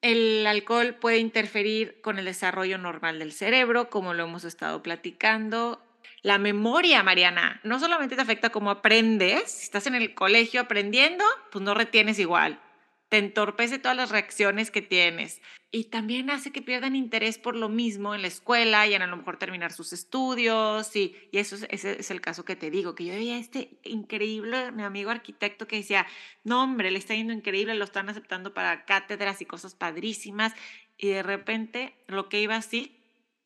[0.00, 5.82] El alcohol puede interferir con el desarrollo normal del cerebro, como lo hemos estado platicando.
[6.22, 11.24] La memoria, Mariana, no solamente te afecta cómo aprendes, si estás en el colegio aprendiendo,
[11.50, 12.60] pues no retienes igual
[13.08, 15.40] te entorpece todas las reacciones que tienes
[15.70, 19.06] y también hace que pierdan interés por lo mismo en la escuela y en a
[19.06, 22.70] lo mejor terminar sus estudios y, y eso es, ese es el caso que te
[22.70, 26.06] digo, que yo veía este increíble, mi amigo arquitecto que decía,
[26.44, 30.54] no hombre, le está yendo increíble, lo están aceptando para cátedras y cosas padrísimas
[30.96, 32.96] y de repente lo que iba así,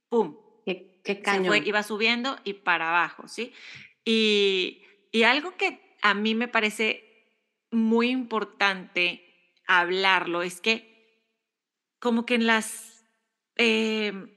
[0.09, 0.37] ¡pum!
[0.65, 1.67] ¡Qué, qué cañón!
[1.67, 3.53] iba subiendo y para abajo, ¿sí?
[4.05, 7.27] Y, y algo que a mí me parece
[7.73, 9.32] muy importante
[9.81, 10.93] hablarlo, es que
[11.99, 13.05] como que en las,
[13.57, 14.35] em,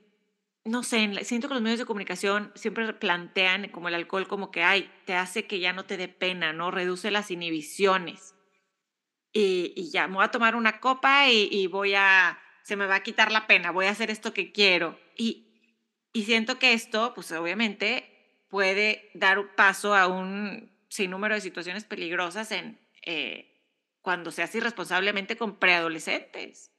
[0.64, 4.64] no sé, siento que los medios de comunicación siempre plantean como el alcohol como que,
[4.64, 6.70] ay, te hace que ya no te dé pena, ¿no?
[6.72, 8.36] Reduce las inhibiciones.
[9.34, 13.04] Y, ya, me voy a tomar una copa y, voy a, se me va a
[13.04, 15.00] quitar la pena, voy a hacer esto que quiero.
[15.18, 15.46] Y,
[16.14, 22.52] y siento que esto, pues obviamente puede dar paso a un sinnúmero de situaciones peligrosas
[22.52, 23.55] en, eh,
[24.06, 26.72] cuando se hace irresponsablemente con preadolescentes.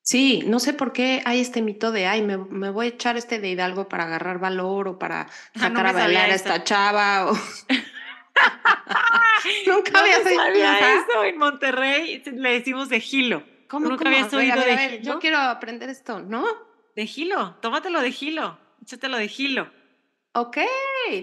[0.00, 3.18] Sí, no sé por qué hay este mito de, ay, me, me voy a echar
[3.18, 7.30] este de Hidalgo para agarrar valor o para ah, sacar a bailar a esta chava.
[7.30, 7.34] O...
[9.66, 11.24] Nunca había oído eso.
[11.24, 13.44] En Monterrey le decimos de gilo.
[13.68, 16.46] ¿Cómo, Nunca habías oído de Yo quiero aprender esto, ¿no?
[16.96, 19.70] De gilo, tómatelo de gilo, échatelo de gilo.
[20.32, 20.56] Ok,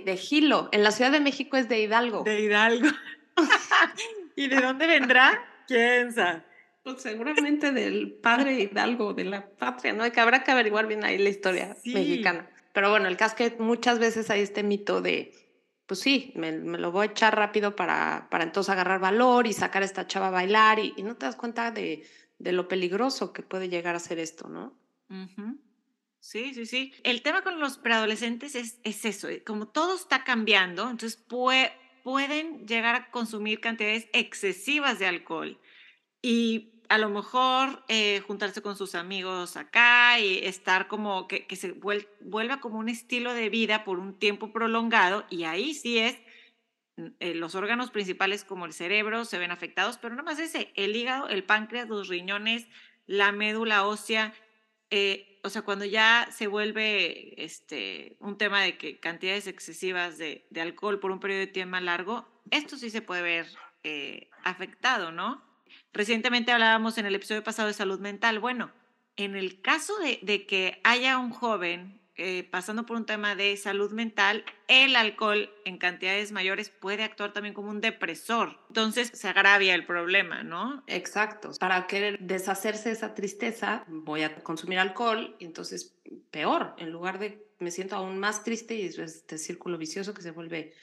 [0.05, 0.69] de gilo.
[0.71, 2.21] En la Ciudad de México es de Hidalgo.
[2.23, 2.89] De Hidalgo.
[4.37, 5.43] ¿Y de dónde vendrá?
[5.67, 6.43] ¿Quién sabe?
[6.83, 10.09] Pues seguramente del padre Hidalgo, de la patria, ¿no?
[10.11, 12.47] Que habrá que averiguar bien ahí la historia mexicana.
[12.71, 15.33] Pero bueno, el caso es que muchas veces hay este mito de,
[15.87, 19.81] pues sí, me, lo voy a echar rápido para, para entonces agarrar valor y sacar
[19.81, 23.41] a esta chava a bailar y, no te das cuenta de, de, lo peligroso que
[23.41, 24.79] puede llegar a ser esto, ¿no?
[26.19, 26.93] Sí, sí, sí.
[27.03, 31.73] El tema con los preadolescentes es, es eso, eh, como todo está cambiando, entonces puede
[32.07, 35.59] pueden llegar a consumir cantidades excesivas de alcohol.
[36.21, 41.73] Y a lo mejor eh, juntarse con sus amigos acá y estar como que, se
[41.73, 46.17] vuelva como un estilo de vida por un tiempo prolongado y ahí sí es
[46.95, 50.71] mm, eh, los órganos principales como el cerebro se ven afectados, pero no más ese,
[50.75, 52.67] el hígado, el páncreas, los riñones,
[53.05, 54.33] la médula ósea,
[54.91, 60.45] eh, o sea, cuando ya se vuelve este, un tema de que cantidades excesivas de,
[60.61, 63.47] alcohol por un periodo de tiempo largo, esto sí se puede ver
[63.83, 65.41] eh, afectado, ¿no?
[65.93, 68.39] Recientemente hablábamos en el episodio pasado de salud mental.
[68.39, 68.71] Bueno,
[69.15, 73.91] en el caso de que haya un joven eh, pasando por un tema de salud
[73.91, 78.59] mental, el alcohol en cantidades mayores puede actuar también como un depresor.
[78.69, 80.83] Entonces se agravia el problema, ¿no?
[80.87, 81.51] Exacto.
[81.59, 85.95] Para querer deshacerse de esa tristeza, voy a consumir alcohol y entonces
[86.31, 90.21] peor, en lugar de me siento aún más triste y es este círculo vicioso que
[90.21, 90.73] se vuelve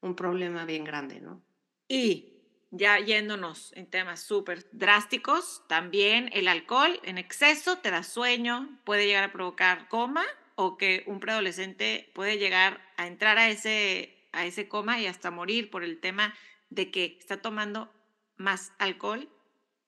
[0.00, 1.42] un problema bien grande, ¿no?
[1.88, 2.32] Y
[2.70, 9.06] ya yéndonos en temas súper drásticos, también el alcohol en exceso te da sueño, puede
[9.06, 10.24] llegar a provocar coma
[10.56, 15.30] o que un preadolescente puede llegar a entrar a ese, a ese coma y hasta
[15.30, 16.34] morir por el tema
[16.70, 17.92] de que está tomando
[18.36, 19.28] más alcohol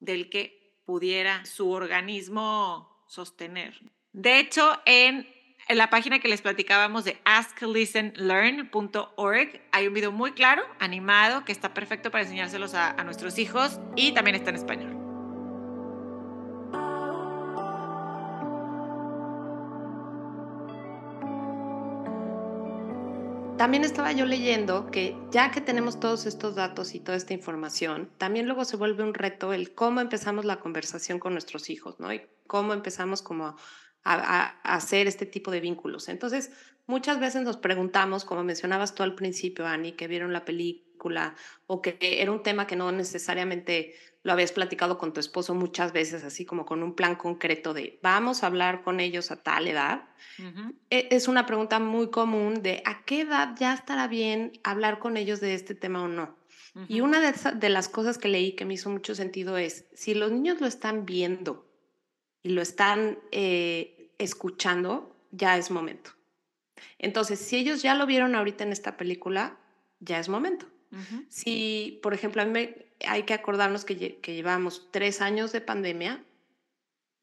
[0.01, 3.81] del que pudiera su organismo sostener.
[4.13, 5.27] De hecho, en,
[5.69, 11.73] la página que les platicábamos de asklistenlearn.org hay un video muy claro, animado, que está
[11.75, 15.04] perfecto para enseñárselos a nuestros hijos y también está en español.
[23.57, 28.11] También estaba yo leyendo que ya que tenemos todos estos datos y toda esta información,
[28.19, 32.13] también luego se vuelve un reto el cómo empezamos la conversación con nuestros hijos, ¿no?
[32.13, 33.57] Y cómo empezamos como
[34.03, 36.09] a, hacer este tipo de vínculos.
[36.09, 36.51] Entonces,
[36.87, 41.37] muchas veces nos preguntamos, como mencionabas tú al principio, Ani, que vieron la película
[41.69, 45.93] o que era un tema que no necesariamente lo habías platicado con tu esposo muchas
[45.93, 49.69] veces, así como con un plan concreto de vamos a hablar con ellos a tal
[49.69, 50.09] edad.
[50.91, 55.19] E, es una pregunta muy común de a qué edad ya estará bien hablar con
[55.19, 56.37] ellos de este tema o no.
[56.89, 60.33] Y una de, las cosas que leí que me hizo mucho sentido es, si los
[60.33, 61.71] niños lo están viendo
[62.43, 66.11] y lo están eh, escuchando, ya es momento.
[66.99, 69.57] Entonces, si ellos ya lo vieron ahorita en esta película,
[70.01, 70.67] ya es momento.
[71.29, 72.69] Si, por ejemplo, a mí
[73.07, 76.25] hay que acordarnos que, que llevamos tres años de pandemia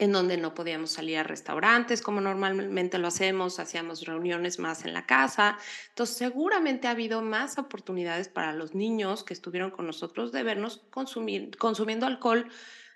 [0.01, 4.93] en donde no podíamos salir a restaurantes como normalmente lo hacemos, hacíamos reuniones más en
[4.93, 5.59] la casa.
[5.89, 10.81] Entonces, seguramente ha habido más oportunidades para los niños que estuvieron con nosotros de vernos
[10.89, 12.49] consumir, consumiendo alcohol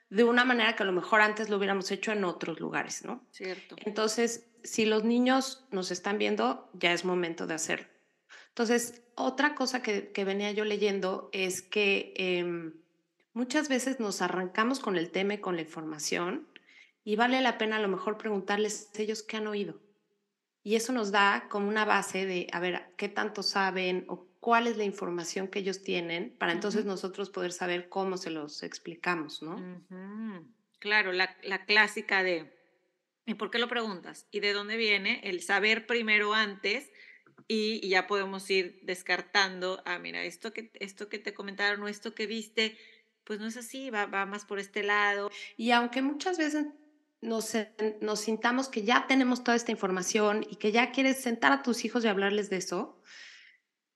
[0.10, 3.24] de una manera que a lo mejor antes lo hubiéramos hecho en otros lugares, ¿no?
[3.30, 3.76] Cierto.
[3.86, 7.95] Entonces, si los niños nos están viendo, ya es momento de hacerlo.
[8.56, 12.74] Entonces, otra cosa que, venía yo leyendo es que em,
[13.34, 16.48] muchas veces nos arrancamos con el tema y con la información
[17.04, 19.82] y vale la pena a lo mejor preguntarles a ellos qué han oído.
[20.64, 24.68] Y eso nos da como una base de, a ver, qué tanto saben o cuál
[24.68, 29.42] es la información que ellos tienen para entonces nosotros poder saber cómo se los explicamos,
[29.42, 29.58] ¿no?
[30.80, 32.56] Claro, la, la, clásica de,
[33.26, 34.28] ¿y por qué lo preguntas?
[34.32, 35.20] ¿Y de dónde viene?
[35.26, 36.90] El saber primero antes
[37.48, 42.16] y, ya podemos ir descartando, ah, mira, esto que, esto que te comentaron o esto
[42.16, 42.78] que viste,
[43.24, 45.30] pues no es así, va, va más por este lado.
[45.58, 46.68] Y aunque muchas veces
[47.22, 47.54] nos,
[48.02, 51.86] nos sintamos que ya tenemos toda esta información y que ya quieres sentar a tus
[51.86, 53.02] hijos y hablarles de eso,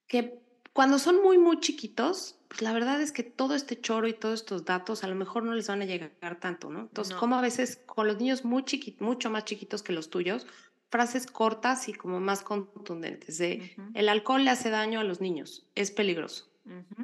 [0.08, 0.40] que
[0.74, 4.42] cuando son muy, muy chiquitos, pues la verdad es que todo este choro y todos
[4.42, 6.82] estos datos a lo mejor no les van a llegar tanto, ¿no?
[6.82, 10.48] Entonces, como a veces con los niños muy chiquitos, mucho más chiquitos que los tuyos,
[10.89, 15.67] frases cortas y como más contundentes de el alcohol le hace daño a los niños,
[15.75, 16.49] es peligroso.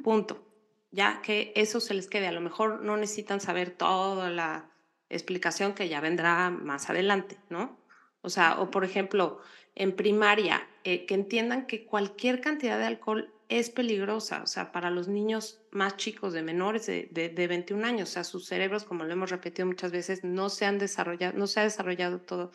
[0.04, 0.44] Punto.
[0.92, 2.28] Ya que eso se les quede.
[2.28, 4.70] A lo mejor no necesitan saber toda la
[5.08, 7.78] explicación que ya vendrá más adelante, ¿no?
[8.22, 9.40] O sea, o por ejemplo,
[9.74, 14.90] en primaria, eh, que entiendan que cualquier cantidad de alcohol es peligrosa, o sea, para
[14.90, 19.04] los niños más chicos, de menores de, de, 21 años, o sea, sus cerebros, como
[19.04, 22.50] lo hemos repetido muchas veces, no se han desarrollado, no se ha desarrollado todo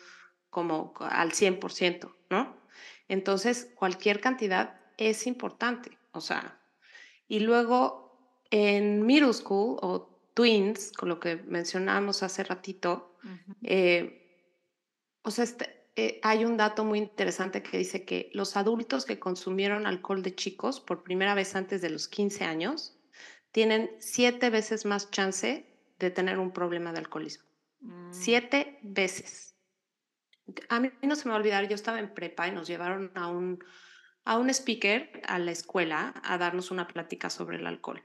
[0.52, 2.54] como al 100%, ¿no?
[3.08, 6.60] Entonces, cualquier cantidad es importante, o sea,
[7.26, 13.16] y luego en middle school o twins, con lo que mencionábamos hace ratito,
[13.62, 14.52] eh,
[15.22, 19.18] o sea, este, eh, hay un dato muy interesante que dice que los adultos que
[19.18, 22.98] consumieron alcohol de chicos por primera vez antes de los 15 años
[23.52, 25.66] tienen siete veces más chance
[25.98, 27.44] de tener un problema de alcoholismo.
[27.80, 28.12] Mm.
[28.12, 29.51] Siete veces.
[30.68, 33.10] A mí no se me va a olvidar, yo estaba en prepa y nos llevaron
[33.14, 33.64] a un,
[34.24, 38.02] a un speaker a la escuela a darnos una plática sobre el alcohol.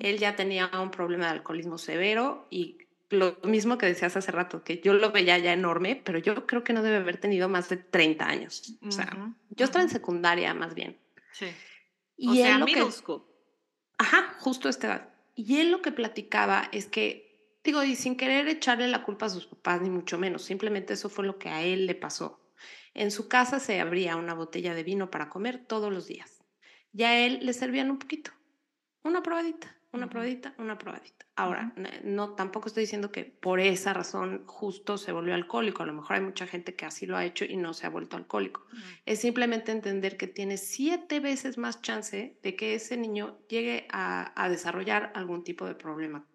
[0.00, 2.78] Él ya tenía un problema de alcoholismo severo y
[3.10, 6.64] lo mismo que decías hace rato, que yo lo veía ya enorme, pero yo creo
[6.64, 8.76] que no debe haber tenido más de 30 años.
[8.86, 10.98] O sea, yo estaba en secundaria más bien.
[11.32, 11.46] Sí.
[12.16, 13.22] Y o él sea, lo que,
[13.98, 15.08] Ajá, justo esta edad.
[15.34, 17.27] Y él lo que platicaba es que,
[17.64, 21.08] digo, y sin querer echarle la culpa a sus papás, ni mucho menos, simplemente eso
[21.08, 22.40] fue lo que a él le pasó.
[22.94, 26.42] En su casa se abría una botella de vino para comer todos los días.
[26.92, 28.32] Y a él le servían un poquito
[29.04, 31.26] una probadita, una probadita, una probadita.
[31.36, 35.82] Ahora, no tampoco estoy diciendo que por esa razón justo se volvió alcohólico.
[35.82, 37.90] A lo mejor hay mucha gente que así lo ha hecho y no se ha
[37.90, 38.66] vuelto alcohólico.
[39.06, 44.32] Es simplemente entender que tiene siete veces más chance de que ese niño llegue a,
[44.42, 46.26] a desarrollar algún tipo de problema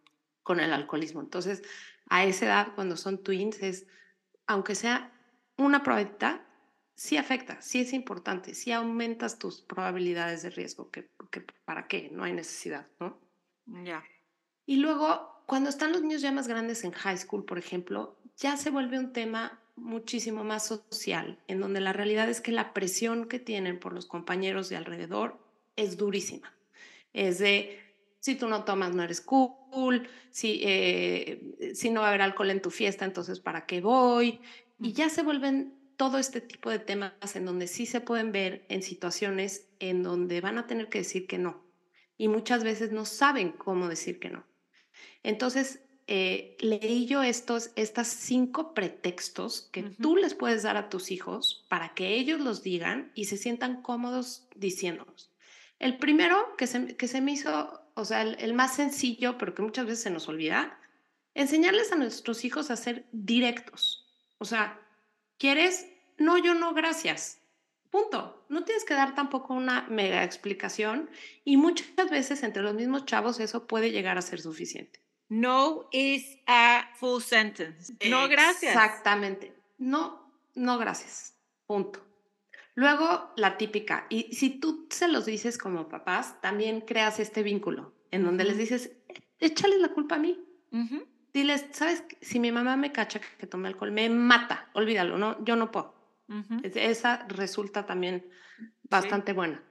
[0.43, 1.21] con el alcoholismo.
[1.21, 1.63] Entonces,
[2.09, 3.87] a esa edad, cuando son twins, es,
[4.45, 5.11] aunque sea
[5.57, 6.45] una probadita,
[6.95, 11.09] sí afecta, sí es importante, sí aumentas tus probabilidades de riesgo, que,
[11.65, 13.19] para qué, no hay necesidad, ¿no?
[13.65, 14.03] Ya.
[14.65, 18.57] Y luego, cuando están los niños ya más grandes en high school, por ejemplo, ya
[18.57, 23.27] se vuelve un tema muchísimo más social, en donde la realidad es que la presión
[23.27, 25.39] que tienen por los compañeros de alrededor
[25.75, 26.53] es durísima.
[27.13, 27.82] Es de,
[28.23, 32.51] si tú no tomas, no eres cool, si, eh, si no va a haber alcohol
[32.51, 34.39] en tu fiesta, entonces ¿para qué voy?
[34.79, 38.65] Y ya se vuelven todo este tipo de temas en donde sí se pueden ver
[38.69, 41.65] en situaciones en donde van a tener que decir que no
[42.17, 44.45] y muchas veces no saben cómo decir que no.
[45.21, 51.11] Entonces, eh, leí yo estos, estas cinco pretextos que tú les puedes dar a tus
[51.11, 55.33] hijos para que ellos los digan y se sientan cómodos diciéndolos.
[55.79, 59.53] El primero que se, que se me hizo, o sea, el, el más sencillo, pero
[59.53, 60.79] que muchas veces se nos olvida,
[61.33, 64.05] enseñarles a nuestros hijos a ser directos.
[64.37, 64.79] O sea,
[65.43, 65.87] ¿Quieres?
[66.17, 67.41] No, yo no, gracias.
[67.89, 68.45] Punto.
[68.47, 71.09] No tienes que dar tampoco una mega explicación
[71.43, 75.01] y muchas veces entre los mismos chavos eso puede llegar a ser suficiente.
[75.27, 77.93] No is a full sentence.
[78.09, 78.73] No, gracias.
[78.73, 79.53] Exactamente.
[79.77, 81.35] No, no, gracias.
[81.65, 81.99] Punto.
[82.75, 84.07] Luego, la típica.
[84.09, 88.57] Y si tú se los dices como papás, también creas este vínculo en donde les
[88.57, 88.91] dices,
[89.39, 90.39] échale la culpa a mí
[91.33, 92.03] diles, ¿sabes?
[92.21, 95.93] Si mi mamá me cacha que tome alcohol, me mata, olvídalo, no, yo no puedo.
[96.63, 98.25] Esa resulta también
[98.83, 99.61] bastante buena.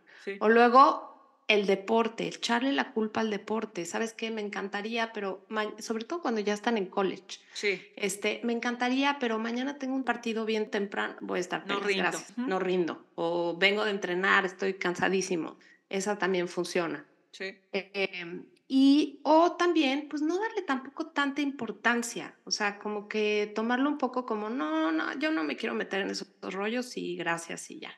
[0.40, 3.84] O luego, el deporte, echarle la culpa al deporte.
[3.84, 4.30] ¿Sabes qué?
[4.30, 5.46] Me encantaría, pero
[5.78, 7.40] sobre todo cuando ya están en college.
[7.52, 7.82] Sí.
[7.96, 12.18] Este, me encantaría, pero mañana tengo un partido bien temprano, voy a estar no rindo.
[12.36, 13.06] no rindo.
[13.16, 15.56] O vengo de entrenar, estoy cansadísimo.
[15.88, 17.04] Esa también funciona.
[17.32, 17.58] Sí.
[17.72, 23.88] Em, y, o también, pues no darle tampoco tanta importancia, o sea, como que tomarlo
[23.88, 27.70] un poco como, no, no, yo no me quiero meter en esos rollos y gracias
[27.70, 27.92] y ya.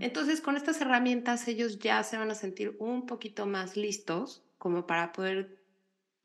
[0.00, 4.86] Entonces, con estas herramientas ellos ya se van a sentir un poquito más listos como
[4.86, 5.64] para poder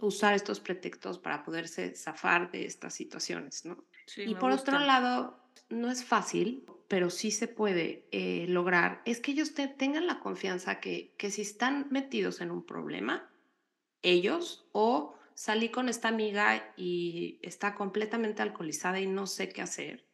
[0.02, 3.86] usar estos pretextos para poderse zafar de estas situaciones, ¿no?
[4.18, 9.32] y por otro lado, no es fácil, pero sí se puede eh, lograr, es que
[9.32, 13.32] ellos tengan la confianza que, que si están metidos en un problema,
[14.02, 20.06] ellos, o salí con esta amiga y está completamente alcoholizada y no sé qué hacer,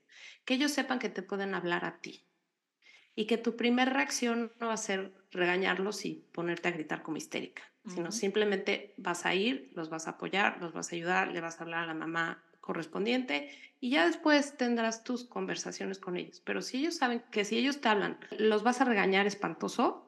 [0.45, 2.23] que ellos sepan que te pueden hablar a ti.
[3.15, 7.17] Y que tu primera reacción no va a ser regañarlos y ponerte a gritar como
[7.17, 11.41] histérica, sino simplemente vas a ir, los vas a apoyar, los vas a ayudar, le
[11.41, 13.49] vas a hablar a la mamá correspondiente
[13.79, 16.41] y ya después tendrás tus conversaciones con ellos.
[16.41, 20.03] Pero si ellos saben que si ellos te hablan, los vas a regañar espantoso,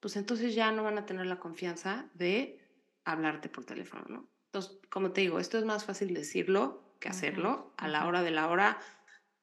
[0.00, 2.58] pues entonces ya no van a tener la confianza de
[3.04, 4.28] hablarte por teléfono, ¿no?
[4.46, 7.74] Entonces, como te digo, esto es más fácil decirlo que hacerlo.
[7.76, 8.78] A la hora de la hora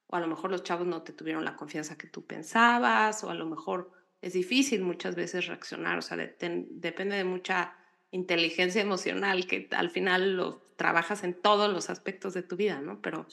[0.08, 3.30] o a lo mejor los chavos no te tuvieron la confianza que tú pensabas, o
[3.30, 7.76] a lo mejor es difícil muchas veces reaccionar, o sea, depende de mucha
[8.10, 13.00] inteligencia emocional que al final lo trabajas en todos los aspectos de tu vida, ¿no?
[13.02, 13.26] Pero,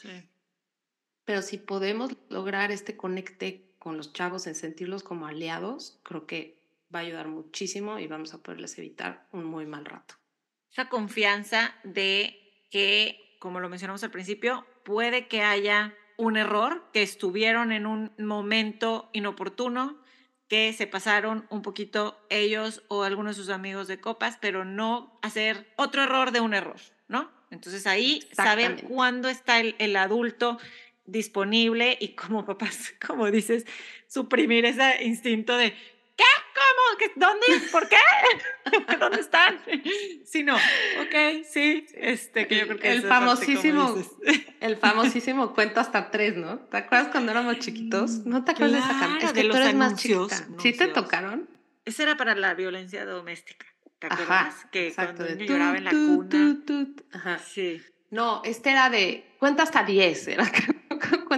[1.26, 6.58] pero si podemos lograr este conecte con los chavos en sentirlos como aliados, creo que
[6.94, 10.16] va a ayudar muchísimo y vamos a poderles evitar un muy mal rato.
[10.72, 17.04] Esa confianza de que, como lo mencionamos al principio, puede que haya un error, que
[17.04, 20.03] estuvieron en un momento inoportuno,
[20.54, 25.18] que se pasaron un poquito ellos o algunos de sus amigos de copas, pero no
[25.24, 27.32] hacer otro error de un error, ¿no?
[27.50, 30.60] Entonces ahí saber cuándo está el, el adulto
[31.06, 33.66] disponible y como papás, como dices,
[34.08, 35.74] suprimir ese instinto de
[36.98, 37.12] ¿qué?
[37.14, 37.28] ¿Cómo?
[37.28, 37.68] ¿Dónde?
[37.72, 38.98] ¿Por qué?
[39.00, 39.60] ¿Dónde están?
[40.26, 40.56] Sí, no.
[40.56, 41.86] Ok, sí.
[41.96, 43.96] Este, que yo creo que el famosísimo,
[44.60, 46.60] el famosísimo cuento hasta tres, ¿no?
[46.60, 48.26] ¿Te acuerdas cuando éramos chiquitos?
[48.26, 49.22] ¿No te acuerdas de esa canción?
[49.22, 50.48] Es que de tú eres más chiquita.
[50.60, 51.50] ¿Sí te tocaron?
[51.86, 53.66] Ese era para la violencia doméstica.
[54.00, 54.30] ¿Te acuerdas?
[54.30, 56.58] Ajá, que exacto, cuando lloraba en la cuna.
[57.12, 57.40] Ajá.
[57.40, 57.82] Sí.
[58.10, 60.52] No, este era de cuenta hasta 10, era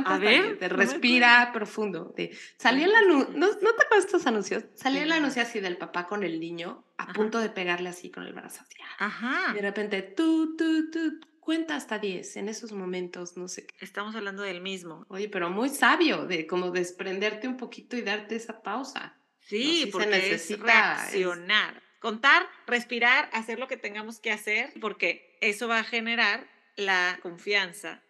[0.06, 2.14] a ver, de respira profundo.
[2.16, 4.66] De, salió el anuncio, ¿no, ¿no, te acuerdas estos anuncios?
[4.76, 8.24] Salió el anuncio así del papá con el niño a punto de pegarle así con
[8.24, 8.76] el brazo así.
[9.00, 9.52] Ajá.
[9.52, 13.68] Y de repente, tú, tú, tú, cuenta hasta 10 en esos momentos, no sé.
[13.80, 15.06] Estamos hablando del mismo.
[15.10, 19.16] Oye, pero muy sabio, de como desprenderte un poquito y darte esa pausa.
[19.42, 21.84] Sí, porque se necesita reaccionar.
[22.00, 28.02] Contar, respirar, hacer lo que tengamos que hacer, porque eso va a generar la confianza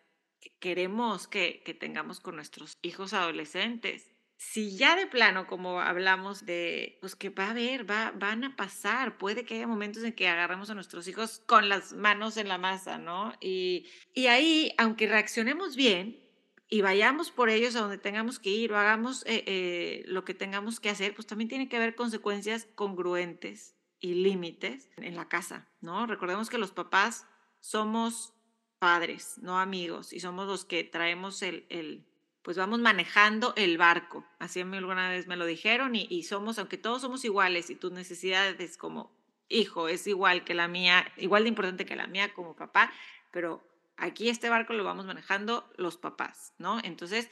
[0.59, 4.11] queremos que, tengamos con nuestros hijos adolescentes.
[4.37, 8.55] Si ya de plano, como hablamos de, pues que va a haber, va, van a
[8.55, 12.49] pasar, puede que haya momentos en que agarremos a nuestros hijos con las manos en
[12.49, 13.33] la masa, ¿no?
[13.39, 16.19] Y, y ahí, aunque reaccionemos bien
[16.67, 20.33] y vayamos por ellos a donde tengamos que ir o hagamos eh, eh, lo que
[20.33, 25.69] tengamos que hacer, pues también tiene que haber consecuencias congruentes y límites en la casa,
[25.81, 26.05] ¿no?
[26.07, 27.27] Recordemos que los papás
[27.59, 28.34] somos
[28.85, 32.05] padres, no amigos, y somos los que traemos el, el
[32.43, 34.23] pues vamos manejando el barco.
[34.37, 37.91] Así alguna vez me lo dijeron y, y, somos, aunque todos somos iguales y tus
[37.91, 39.11] necesidades como
[39.49, 42.93] hijo es igual que la mía, igual de importante que la mía como papá,
[43.31, 43.67] pero
[43.97, 46.77] aquí este barco lo vamos manejando los papás, ¿no?
[46.83, 47.31] Entonces,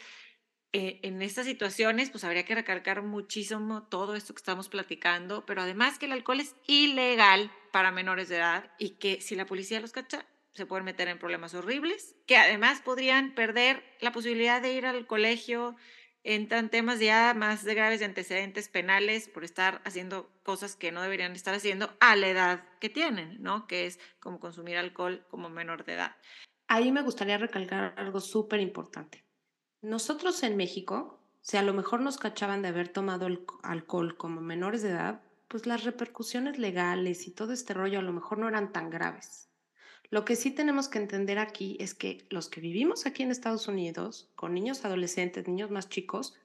[0.71, 5.61] eh, en estas situaciones, pues habría que recalcar muchísimo todo esto que estamos platicando, pero
[5.61, 9.79] además que el alcohol es ilegal para menores de edad y que si la policía
[9.81, 14.73] los cacha, se pueden meter en problemas horribles, que además podrían perder la posibilidad de
[14.73, 15.75] ir al colegio,
[16.23, 21.01] entran temas ya más de graves de antecedentes penales por estar haciendo cosas que no
[21.01, 23.67] deberían estar haciendo a la edad que tienen, ¿no?
[23.67, 26.15] Que es como consumir alcohol como menor de edad.
[26.67, 29.25] Ahí me gustaría recalcar algo súper importante.
[29.81, 33.27] Nosotros en México, si a lo mejor nos cachaban de haber tomado
[33.63, 38.13] alcohol como menores de edad, pues las repercusiones legales y todo este rollo a lo
[38.13, 39.49] mejor no eran tan graves.
[40.09, 43.67] Lo que sí tenemos que entender aquí es que los que vivimos aquí en Estados
[43.67, 46.35] Unidos, con niños adolescentes, niños más chicos,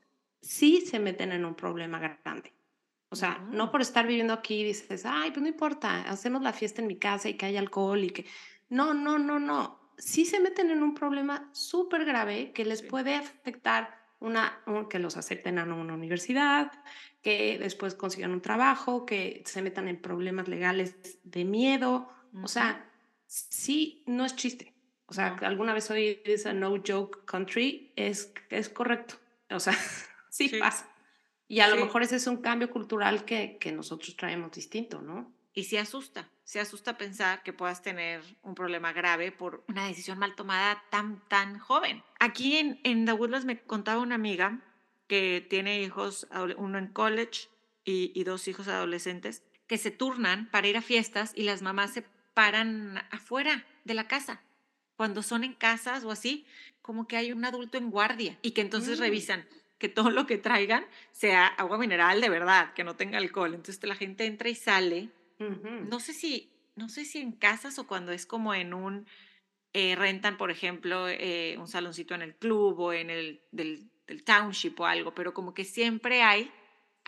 [0.40, 2.54] sí se meten en un problema grande.
[3.10, 3.70] O sea, no mm.
[3.70, 7.28] por estar viviendo aquí dices, ay, pues no importa, hacemos la fiesta en mi casa
[7.28, 8.26] y que haya alcohol y que...
[8.68, 9.94] No, no, no, no.
[9.96, 15.16] Sí se meten en un problema súper grave que les puede afectar una, que los
[15.16, 16.70] acepten a una universidad,
[17.22, 22.08] que después consigan un trabajo, que se metan en problemas legales de miedo.
[22.42, 22.87] O sea,
[23.28, 24.74] sí, no es chiste.
[25.06, 29.14] O sea, alguna vez oí esa no joke country, es, es correcto.
[29.50, 29.74] O sea,
[30.30, 30.88] sí, pasa.
[31.46, 35.32] Y a lo mejor ese es un cambio cultural que, que nosotros traemos distinto, ¿no?
[35.54, 40.18] Y sí asusta, se asusta pensar que puedas tener un problema grave por una decisión
[40.18, 42.02] mal tomada tan, tan joven.
[42.20, 44.60] Aquí en, en The Woodlands me contaba una amiga
[45.06, 47.48] que tiene hijos, uno en college
[47.82, 51.94] y, y dos hijos adolescentes, que se turnan para ir a fiestas y las mamás
[51.94, 52.04] se
[52.38, 54.40] paran afuera de la casa.
[54.94, 56.46] Cuando son en casas o así,
[56.82, 59.02] como que hay un adulto en guardia y que entonces mm.
[59.02, 63.54] revisan que todo lo que traigan sea agua mineral de verdad, que no tenga alcohol.
[63.54, 65.08] Entonces la gente entra y sale.
[65.40, 69.08] No sé si, no sé si en casas o cuando es como en un
[69.72, 74.22] eh, rentan, por ejemplo, eh, un saloncito en el club o en el del, del,
[74.22, 76.52] township o algo, pero como que siempre hay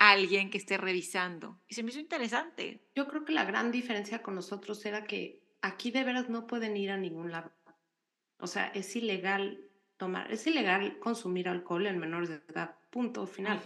[0.00, 1.60] alguien que esté revisando.
[1.68, 2.88] Y se me hizo interesante.
[2.94, 6.74] Yo creo que la gran diferencia con nosotros era que aquí de veras no pueden
[6.78, 7.52] ir a ningún lado.
[8.38, 9.60] O sea, es ilegal
[9.98, 13.60] tomar, es ilegal consumir alcohol en menores de edad, punto final.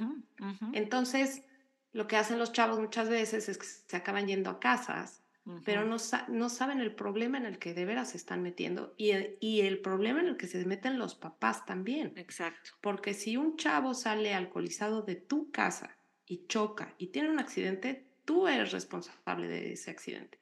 [0.73, 1.45] Entonces,
[1.93, 5.23] lo que hacen los chavos muchas veces es que se acaban yendo a casas,
[5.65, 9.11] pero no, no saben el problema en el que de veras se están metiendo y
[9.11, 12.13] el, y el problema en el que se meten los papás también.
[12.17, 12.71] Exacto.
[12.81, 18.07] Porque si un chavo sale alcoholizado de tu casa y choca y tiene un accidente,
[18.25, 20.41] tú eres responsable de ese accidente.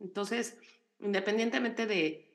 [0.00, 0.58] Entonces,
[1.00, 2.28] independientemente de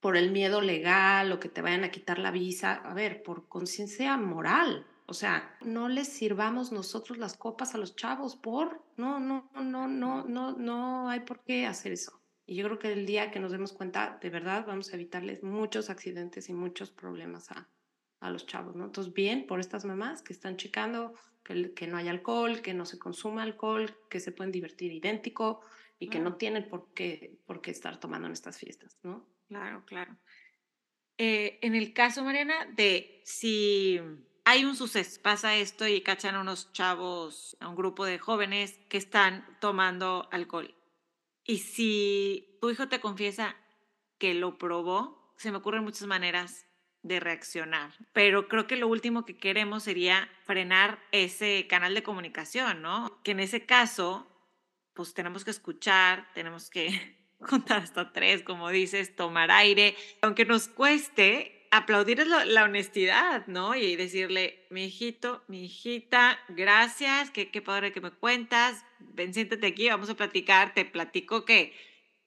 [0.00, 3.48] por el miedo legal o que te vayan a quitar la visa, a ver, por
[3.48, 4.86] conciencia moral.
[5.06, 9.88] O sea, no les sirvamos nosotros las copas a los chavos por, no, no, no,
[9.88, 12.20] no, no, no hay por qué hacer eso.
[12.44, 15.42] Y yo creo que el día que nos demos cuenta, de verdad, vamos a evitarles
[15.42, 17.68] muchos accidentes y muchos problemas a,
[18.20, 18.84] a los chavos, ¿no?
[18.84, 21.14] Entonces, bien por estas mamás que están checando
[21.44, 25.60] que, que no hay alcohol, que no se consuma alcohol, que se pueden divertir idéntico
[25.98, 29.26] y que no tienen por qué, por qué estar tomando en estas fiestas, ¿no?
[29.48, 30.16] Claro, claro.
[31.18, 34.00] Eh, en el caso, Mariana, de si
[34.44, 38.78] hay un suceso, pasa esto y cachan a unos chavos, a un grupo de jóvenes
[38.88, 40.74] que están tomando alcohol.
[41.44, 43.56] Y si tu hijo te confiesa
[44.18, 46.65] que lo probó, se me ocurren muchas maneras
[47.06, 47.92] de reaccionar.
[48.12, 53.20] Pero creo que lo último que queremos sería frenar ese canal de comunicación, ¿no?
[53.22, 54.26] Que en ese caso,
[54.94, 57.16] pues tenemos que escuchar, tenemos que
[57.48, 63.74] contar hasta tres, como dices, tomar aire, aunque nos cueste aplaudir la, honestidad, ¿no?
[63.74, 69.66] Y decirle, mi hijito, mi hijita, gracias, qué, qué padre que me cuentas, ven, siéntate
[69.66, 71.74] aquí, vamos a platicar, te platico que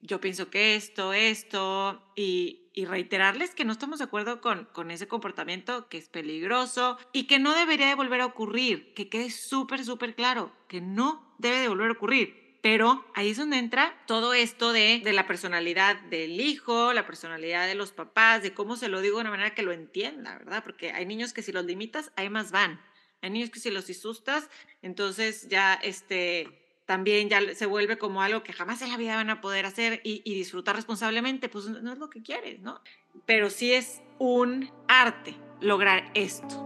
[0.01, 4.91] yo pienso que esto, esto, y, y, reiterarles que no estamos de acuerdo con, con
[4.91, 9.29] ese comportamiento, que es peligroso y que no debería de volver a ocurrir, que quede
[9.29, 13.97] súper, súper claro, que no debe de volver a ocurrir pero ahí es donde entra
[14.05, 18.75] todo esto de, de, la personalidad del hijo, la personalidad de los papás, de cómo
[18.75, 20.63] se lo digo de una manera que lo entienda, ¿verdad?
[20.63, 22.81] Porque hay niños que si los limitas, ahí más van.
[23.21, 24.49] Hay niños que si los asustas,
[24.81, 26.58] entonces ya este,
[26.89, 30.01] también ya se vuelve como algo que jamás en la vida van a poder hacer
[30.03, 32.81] y, disfrutar responsablemente, pues no es lo que quieres, ¿no?
[33.27, 36.65] Pero sí es un arte lograr esto.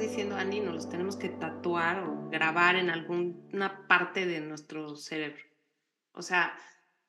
[0.00, 5.42] diciendo, Ani, nos los tenemos que tatuar o grabar en alguna parte de nuestro cerebro.
[6.12, 6.58] O sea,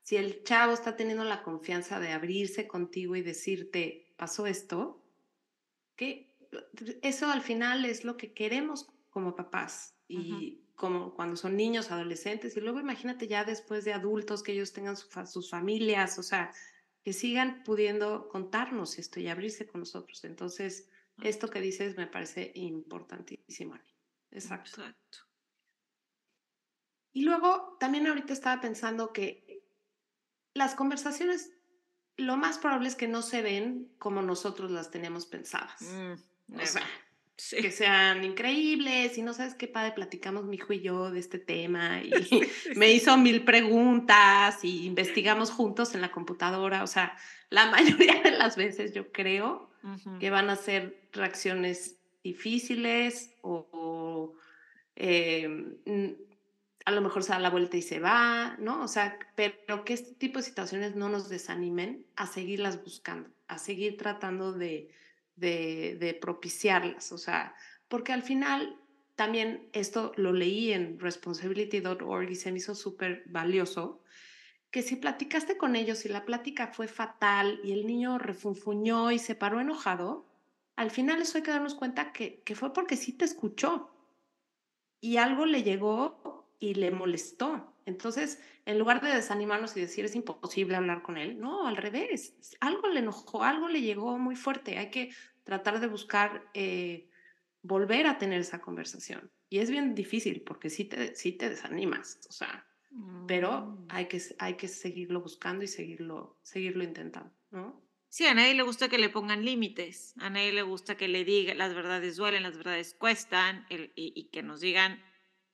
[0.08, 5.03] si el chavo está teniendo la confianza de abrirse contigo y decirte, pasó esto,
[5.97, 6.34] que
[7.01, 12.55] eso al final es lo que queremos como papás y como cuando son niños, adolescentes,
[12.55, 16.53] y luego imagínate ya después de adultos que ellos tengan sus familias, o sea,
[17.03, 20.24] que sigan pudiendo contarnos esto y abrirse con nosotros.
[20.24, 20.88] Entonces,
[21.22, 23.76] esto que dices me parece importantísimo.
[24.32, 24.70] Exacto.
[24.70, 25.18] Exacto.
[27.12, 29.47] Y luego también ahorita estaba pensando que
[30.58, 31.51] las conversaciones,
[32.18, 35.82] lo más probable es que no se ven como nosotros las tenemos pensadas.
[35.82, 36.84] Mm, o sea,
[37.51, 41.38] que sean increíbles y no sabes qué padre platicamos mi hijo y yo de este
[41.38, 42.12] tema y
[42.76, 46.84] me hizo mil preguntas y investigamos juntos en la computadora.
[46.84, 47.16] O sea,
[47.49, 49.70] la mayoría de las veces yo creo
[50.20, 54.34] que van a ser reacciones difíciles o,
[54.95, 55.78] em,
[56.88, 58.81] a lo mejor se da la vuelta y se va, ¿no?
[58.81, 63.57] O sea, pero que este tipo de situaciones no nos desanimen a seguirlas buscando, a
[63.57, 64.89] seguir tratando de,
[65.35, 67.53] de, propiciarlas, o sea,
[67.89, 68.79] porque al final
[69.17, 74.01] también esto lo leí en responsibility.org y se me hizo súper valioso,
[74.71, 79.19] que si platicaste con ellos y la plática fue fatal y el niño refunfuñó y
[79.19, 80.25] se paró enojado,
[80.77, 83.91] al final eso hay que darnos cuenta que, que fue porque sí te escuchó
[85.01, 86.26] y algo le llegó
[86.60, 87.74] y le molestó.
[87.86, 92.36] Entonces, en lugar de desanimarnos y decir es imposible hablar con él, no, al revés,
[92.60, 94.78] algo le enojó, algo le llegó muy fuerte.
[94.78, 95.12] Hay que
[95.43, 97.10] tratar de buscar eh,
[97.62, 99.32] volver a tener esa conversación.
[99.49, 102.66] Y es bien difícil porque sí te, sí te desanimas, o sea,
[103.28, 103.88] pero mm.
[103.89, 107.88] hay que, hay que seguirlo buscando y seguirlo, seguirlo intentando, ¿no?
[108.10, 111.26] Sí, a nadie le gusta que le pongan límites, a nadie le gusta que le
[111.26, 115.03] digan las verdades duelen, las verdades cuestan y, que nos digan,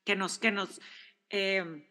[0.03, 0.81] que nos, que nos
[1.29, 1.85] em,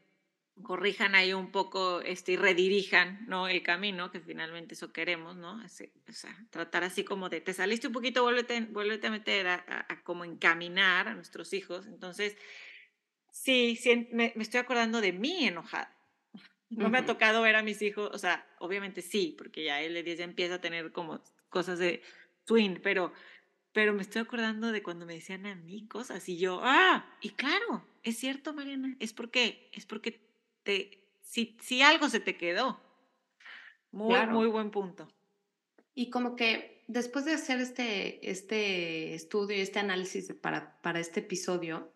[0.63, 3.49] corrijan ahí un poco este, y redirijan ¿no?
[3.49, 5.63] el camino, que finalmente eso queremos, ¿no?
[5.63, 5.69] o
[6.13, 10.25] sea, tratar así como de, te saliste un poquito, vuélvete, vuélvete a meter a, como
[10.25, 11.87] encaminar a nuestros hijos.
[11.87, 12.37] Entonces,
[13.31, 15.97] sí, sí me, me estoy acordando de mí enojada
[16.77, 19.95] no me ha tocado ver a mis hijos, o sea, obviamente sí, porque ya él
[19.95, 22.03] de 10 ya empieza a tener como cosas de
[22.45, 23.13] twin, pero,
[23.73, 27.31] pero me estoy acordando de cuando me decían a mí cosas y yo, ah, y
[27.31, 30.21] claro, es cierto, Mariana, es porque, es porque
[30.63, 32.81] te, si, si algo se te quedó.
[33.91, 35.09] Muy, muy buen punto.
[35.95, 41.21] Y como que después de hacer este, este estudio y este análisis para, para este
[41.21, 41.93] episodio,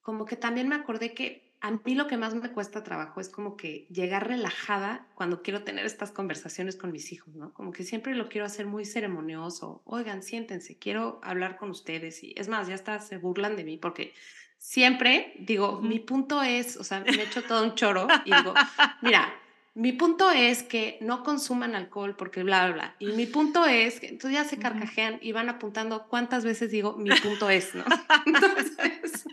[0.00, 3.28] como que también me acordé que a mí lo que más me cuesta trabajo es
[3.28, 7.52] como que llegar relajada cuando quiero tener estas conversaciones con mis hijos, ¿no?
[7.52, 9.82] Como que siempre lo quiero hacer muy ceremonioso.
[9.84, 12.24] Oigan, siéntense, quiero hablar con ustedes.
[12.24, 14.14] Y es más, ya hasta se burlan de mí porque
[14.56, 18.54] siempre digo, mi punto es, o sea, me he hecho todo un choro y digo,
[19.02, 19.30] mira,
[19.74, 22.96] mi punto es que no consuman alcohol porque bla, bla, bla.
[22.98, 26.96] Y mi punto es que entonces ya se carcajean y van apuntando cuántas veces digo,
[26.96, 27.84] mi punto es, ¿no?
[28.24, 29.26] Entonces...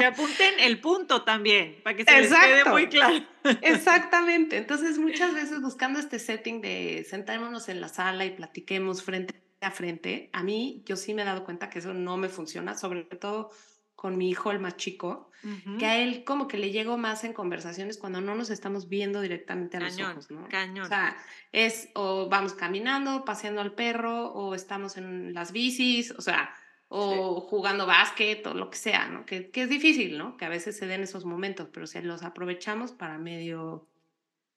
[0.00, 3.24] Que apunten el punto también, para que se les quede muy claro.
[3.62, 4.56] Exactamente.
[4.56, 9.70] Entonces, muchas veces buscando este setting de sentémonos en la sala y platiquemos frente a
[9.70, 13.04] frente, a mí yo sí me he dado cuenta que eso no me funciona, sobre
[13.04, 13.50] todo
[13.94, 15.30] con mi hijo, el más chico,
[15.78, 19.20] que a él como que le llego más en conversaciones cuando no nos estamos viendo
[19.20, 20.48] directamente a los ojos, ¿no?
[20.48, 20.86] Cañón.
[20.86, 21.18] O sea,
[21.52, 26.54] es o vamos caminando, paseando al perro, o estamos en las bicis, o sea,
[26.92, 29.24] o jugando básquet o lo que sea, ¿no?
[29.24, 30.36] Que, que, es difícil, ¿no?
[30.36, 33.86] Que a veces se den esos momentos, pero si los aprovechamos para medio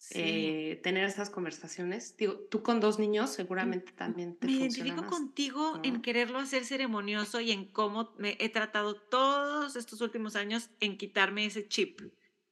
[0.10, 2.18] eh, tener esas conversaciones.
[2.18, 7.40] Digo, tú con dos niños seguramente también te Me identifico contigo en quererlo hacer ceremonioso
[7.40, 12.02] y en cómo me he tratado todos estos últimos años en quitarme ese chip.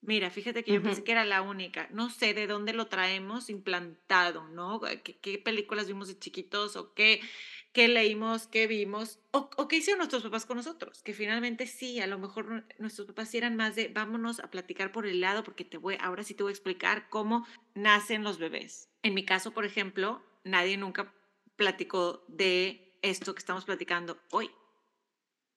[0.04, 1.88] Mira, fíjate que yo pensé que era la única.
[1.92, 4.80] No sé de dónde lo traemos implantado, ¿no?
[5.04, 7.22] ¿Qué, qué películas vimos de chiquitos o qué
[7.74, 12.00] qué leímos, qué vimos, o, o, qué hicieron nuestros papás con nosotros, que finalmente sí,
[12.00, 15.64] a lo mejor nuestros papás eran más de vámonos a platicar por el lado porque
[15.64, 18.90] te voy, ahora sí te voy a explicar cómo nacen los bebés.
[19.04, 21.14] En mi caso, por ejemplo, nadie nunca
[21.56, 24.52] platicó de esto que estamos platicando hoy.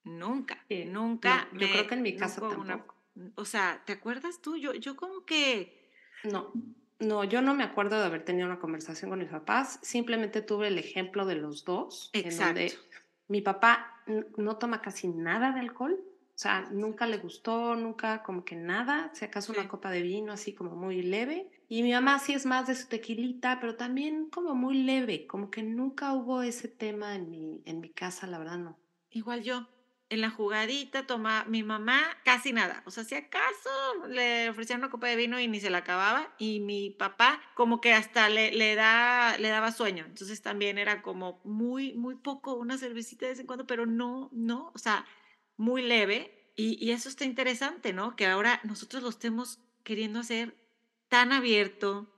[0.05, 1.49] Nunca, nunca.
[1.53, 2.95] yo creo que en mi caso tampoco.
[3.37, 4.57] o sea, ¿te acuerdas tú?
[4.57, 5.91] Yo, yo como que...
[6.25, 6.53] No.
[7.01, 9.79] No, yo no me acuerdo de haber tenido una conversación con mis papás.
[9.83, 12.11] Simplemente tuve el ejemplo de los dos.
[12.13, 12.61] Exacto.
[12.61, 12.79] En donde
[13.29, 14.03] mi papá
[14.37, 15.99] no toma casi nada de alcohol.
[16.35, 19.11] O sea, nunca le gustó, nunca como que nada.
[19.15, 21.49] Si acaso una copa de vino así como muy leve.
[21.69, 25.27] Y mi mamá sí es más de su tequilita, pero también como muy leve.
[25.27, 28.77] Como que nunca hubo ese tema en mi, en mi casa, la verdad no.
[29.11, 29.69] Igual yo
[30.11, 32.83] en la jugadita toma mi mamá casi nada.
[32.87, 36.35] O sea, si acaso le ofrecían una copa de vino y ni se la acababa.
[36.39, 40.05] Y mi papá como que hasta le, le, da, le daba sueño.
[40.07, 44.31] Entonces también era como muy, muy poco, una cervecita de vez en cuando, pero no,
[44.33, 45.07] no, o sea,
[45.57, 46.53] muy leve.
[46.57, 48.15] Y, y eso está interesante, ¿no?
[48.15, 50.57] Que ahora nosotros lo estemos queriendo hacer
[51.09, 52.11] tan abierto,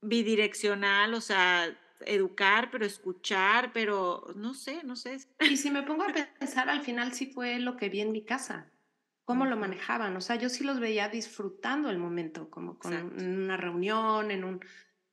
[0.00, 5.18] bidireccional, o sea, educar, pero escuchar, pero no sé, no sé.
[5.40, 8.22] Y si me pongo a pensar, al final sí fue lo que vi en mi
[8.22, 8.70] casa,
[9.24, 10.16] cómo lo manejaban.
[10.16, 14.64] O sea, yo sí los veía disfrutando el momento, como con una reunión, en un...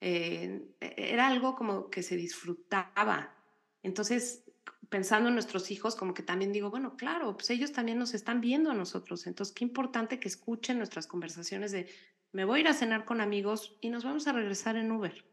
[0.04, 3.36] Eh, era algo como que se disfrutaba.
[3.84, 4.44] Entonces,
[4.90, 8.42] pensando en nuestros hijos, como que también digo, bueno, claro, pues ellos también nos están
[8.42, 9.26] viendo a nosotros.
[9.26, 11.88] Entonces, qué importante que escuchen nuestras conversaciones de,
[12.34, 15.24] me voy a ir a cenar con amigos y nos vamos a regresar en Uber.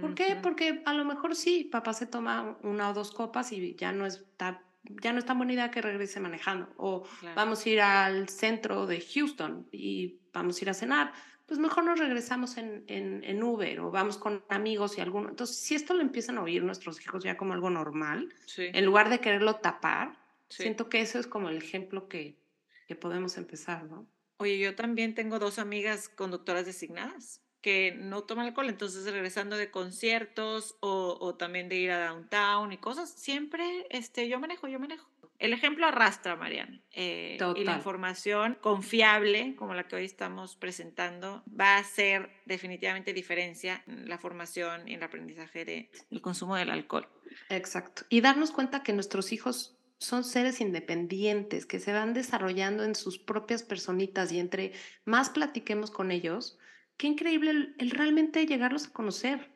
[0.00, 0.36] ¿Por qué?
[0.42, 4.06] Porque a lo mejor sí, papá se toma una o dos copas y ya no
[4.06, 4.62] está
[5.02, 6.68] ya no es tan buena idea que regrese manejando.
[6.76, 11.12] O vamos a ir al centro de Houston y vamos a ir a cenar.
[11.44, 15.28] Pues mejor nos regresamos en, en, en Uber o vamos con amigos y alguno.
[15.28, 19.10] Entonces, si esto lo empiezan a oír nuestros hijos ya como algo normal, en lugar
[19.10, 20.16] de quererlo tapar,
[20.48, 22.38] Siento que eso es como el ejemplo que,
[22.86, 24.06] que podemos empezar, ¿no?
[24.38, 29.72] Oye, yo también tengo dos amigas conductoras designadas que no toman alcohol, entonces regresando de
[29.72, 34.78] conciertos o, o, también de ir a downtown y cosas, siempre este, yo manejo, yo
[34.78, 35.08] manejo.
[35.40, 36.80] El ejemplo arrastra, Mariana.
[36.92, 43.12] Eh, y la información confiable, como la que hoy estamos presentando, va a hacer definitivamente
[43.12, 47.08] diferencia en la formación y en el aprendizaje de, del consumo del alcohol.
[47.48, 48.04] Exacto.
[48.10, 53.18] Y darnos cuenta que nuestros hijos son seres independientes, que se van desarrollando en sus
[53.18, 54.72] propias personitas y entre
[55.04, 56.60] más platiquemos con ellos,
[56.96, 59.50] qué increíble el, realmente llegarlos a conocer.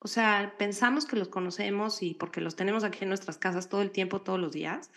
[0.00, 3.82] O sea, pensamos que los conocemos y porque los tenemos aquí en nuestras casas todo
[3.82, 4.90] el tiempo, todos los días,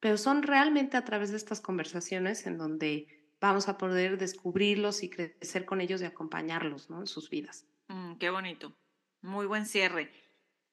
[0.00, 3.08] pero son realmente a través de estas conversaciones en donde
[3.40, 7.00] vamos a poder descubrirlos y crecer con ellos y acompañarlos ¿no?
[7.00, 7.66] en sus vidas.
[7.88, 8.76] Mm, qué bonito.
[9.22, 10.10] Muy buen cierre.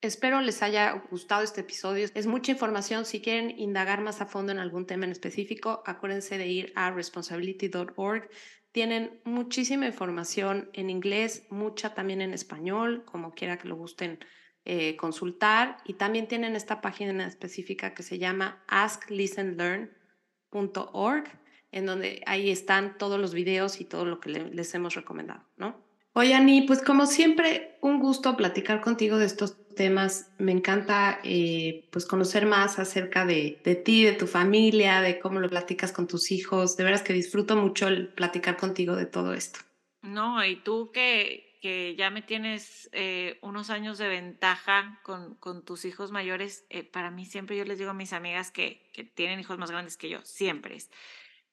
[0.02, 2.08] Espero les haya gustado este episodio.
[2.16, 3.04] Es mucha información.
[3.04, 6.90] Si quieren indagar más a fondo en algún tema en específico, acuérdense de ir a
[6.90, 8.28] responsibility.org.
[8.72, 14.18] Tienen muchísima información en inglés, mucha también en español, como quiera que lo gusten
[14.64, 15.76] eh, consultar.
[15.84, 21.24] Y también tienen esta página específica que se llama asklistenlearn.org,
[21.70, 25.92] en donde ahí están todos los videos y todo lo que les hemos recomendado, ¿no?
[26.14, 30.30] Oye, Ani, pues como siempre, un gusto platicar contigo de estos temas.
[30.38, 35.40] Me encanta eh, pues conocer más acerca de, de, ti, de tu familia, de cómo
[35.40, 36.76] lo platicas con tus hijos.
[36.76, 39.60] De veras que disfruto mucho el platicar contigo de todo esto.
[40.02, 45.64] No, y tú que, que ya me tienes eh, unos años de ventaja con, con
[45.64, 49.04] tus hijos mayores, eh, para mí siempre yo les digo a mis amigas que, que
[49.04, 50.90] tienen hijos más grandes que yo, siempre es.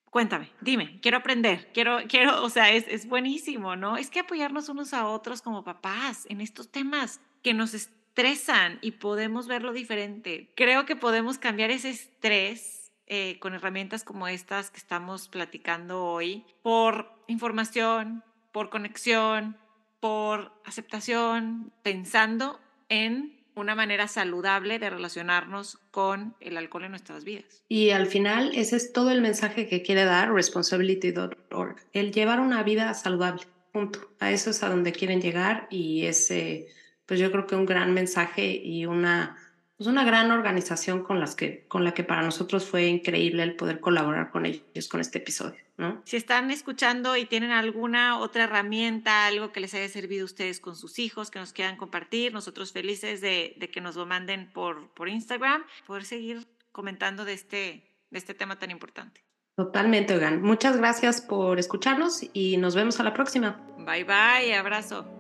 [0.10, 3.96] Cuéntame, dime, quiero aprender, quiero, quiero, o sea, es, es buenísimo, ¿no?
[3.96, 7.76] Es que apoyarnos unos a otros como papás en estos temas que nos,
[8.10, 10.50] estresan y podemos verlo diferente.
[10.56, 16.44] Creo que podemos cambiar ese estrés eh, con herramientas como estas que estamos platicando hoy
[16.62, 19.58] por información, por conexión,
[20.00, 27.64] por aceptación, pensando en una manera saludable de relacionarnos con el alcohol en nuestras vidas.
[27.68, 32.64] Y al final ese es todo el mensaje que quiere dar responsibility.org, el llevar una
[32.64, 33.44] vida saludable.
[33.72, 34.00] Punto.
[34.20, 36.68] A eso es a donde quieren llegar y ese
[37.10, 39.36] pues yo creo que un gran mensaje y una,
[39.78, 43.56] pues una gran organización con, las que, con la que para nosotros fue increíble el
[43.56, 45.60] poder colaborar con ellos con este episodio.
[45.78, 46.04] ¿no?
[46.06, 50.60] Si están escuchando y tienen alguna otra herramienta, algo que les haya servido a ustedes
[50.60, 54.52] con sus hijos, que nos quieran compartir, nosotros felices de, de que nos lo manden
[54.54, 59.24] por, por Instagram, poder seguir comentando de este, de este tema tan importante.
[59.56, 60.44] Totalmente, Oigan.
[60.44, 63.60] Muchas gracias por escucharnos y nos vemos a la próxima.
[63.80, 65.19] Bye bye, abrazo.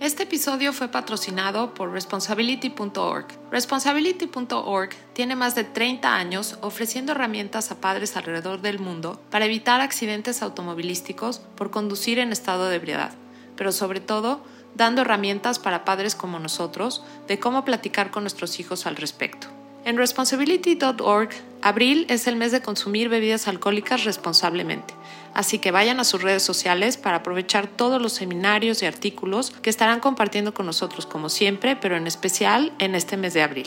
[0.00, 3.26] Este episodio fue patrocinado por Responsibility.org.
[3.50, 9.82] Responsibility.org tiene más de 30 años ofreciendo herramientas a padres alrededor del mundo para evitar
[9.82, 13.12] accidentes automovilísticos por conducir en estado de ebriedad,
[13.56, 14.42] pero sobre todo
[14.74, 19.48] dando herramientas para padres como nosotros de cómo platicar con nuestros hijos al respecto.
[19.84, 21.28] En responsibility.org,
[21.60, 24.94] abril es el mes de consumir bebidas alcohólicas responsablemente.
[25.34, 29.70] Así que vayan a sus redes sociales para aprovechar todos los seminarios y artículos que
[29.70, 33.66] estarán compartiendo con nosotros como siempre, pero en especial en este mes de abril.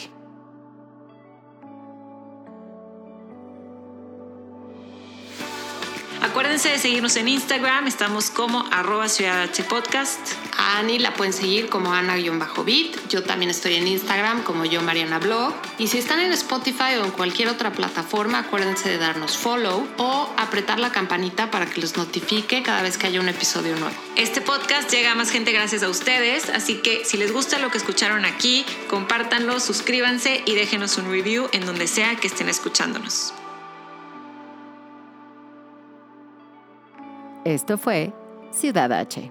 [6.24, 10.20] Acuérdense de seguirnos en Instagram, estamos como arroba Ciudad Podcast.
[10.58, 13.10] A Ani la pueden seguir como Ana-Bit.
[13.10, 15.54] Yo también estoy en Instagram como yo Mariana Blog.
[15.78, 20.34] Y si están en Spotify o en cualquier otra plataforma, acuérdense de darnos follow o
[20.38, 23.96] apretar la campanita para que les notifique cada vez que haya un episodio nuevo.
[24.16, 27.70] Este podcast llega a más gente gracias a ustedes, así que si les gusta lo
[27.70, 33.34] que escucharon aquí, compártanlo, suscríbanse y déjenos un review en donde sea que estén escuchándonos.
[37.46, 38.14] Esto fue
[38.52, 39.30] Ciudad H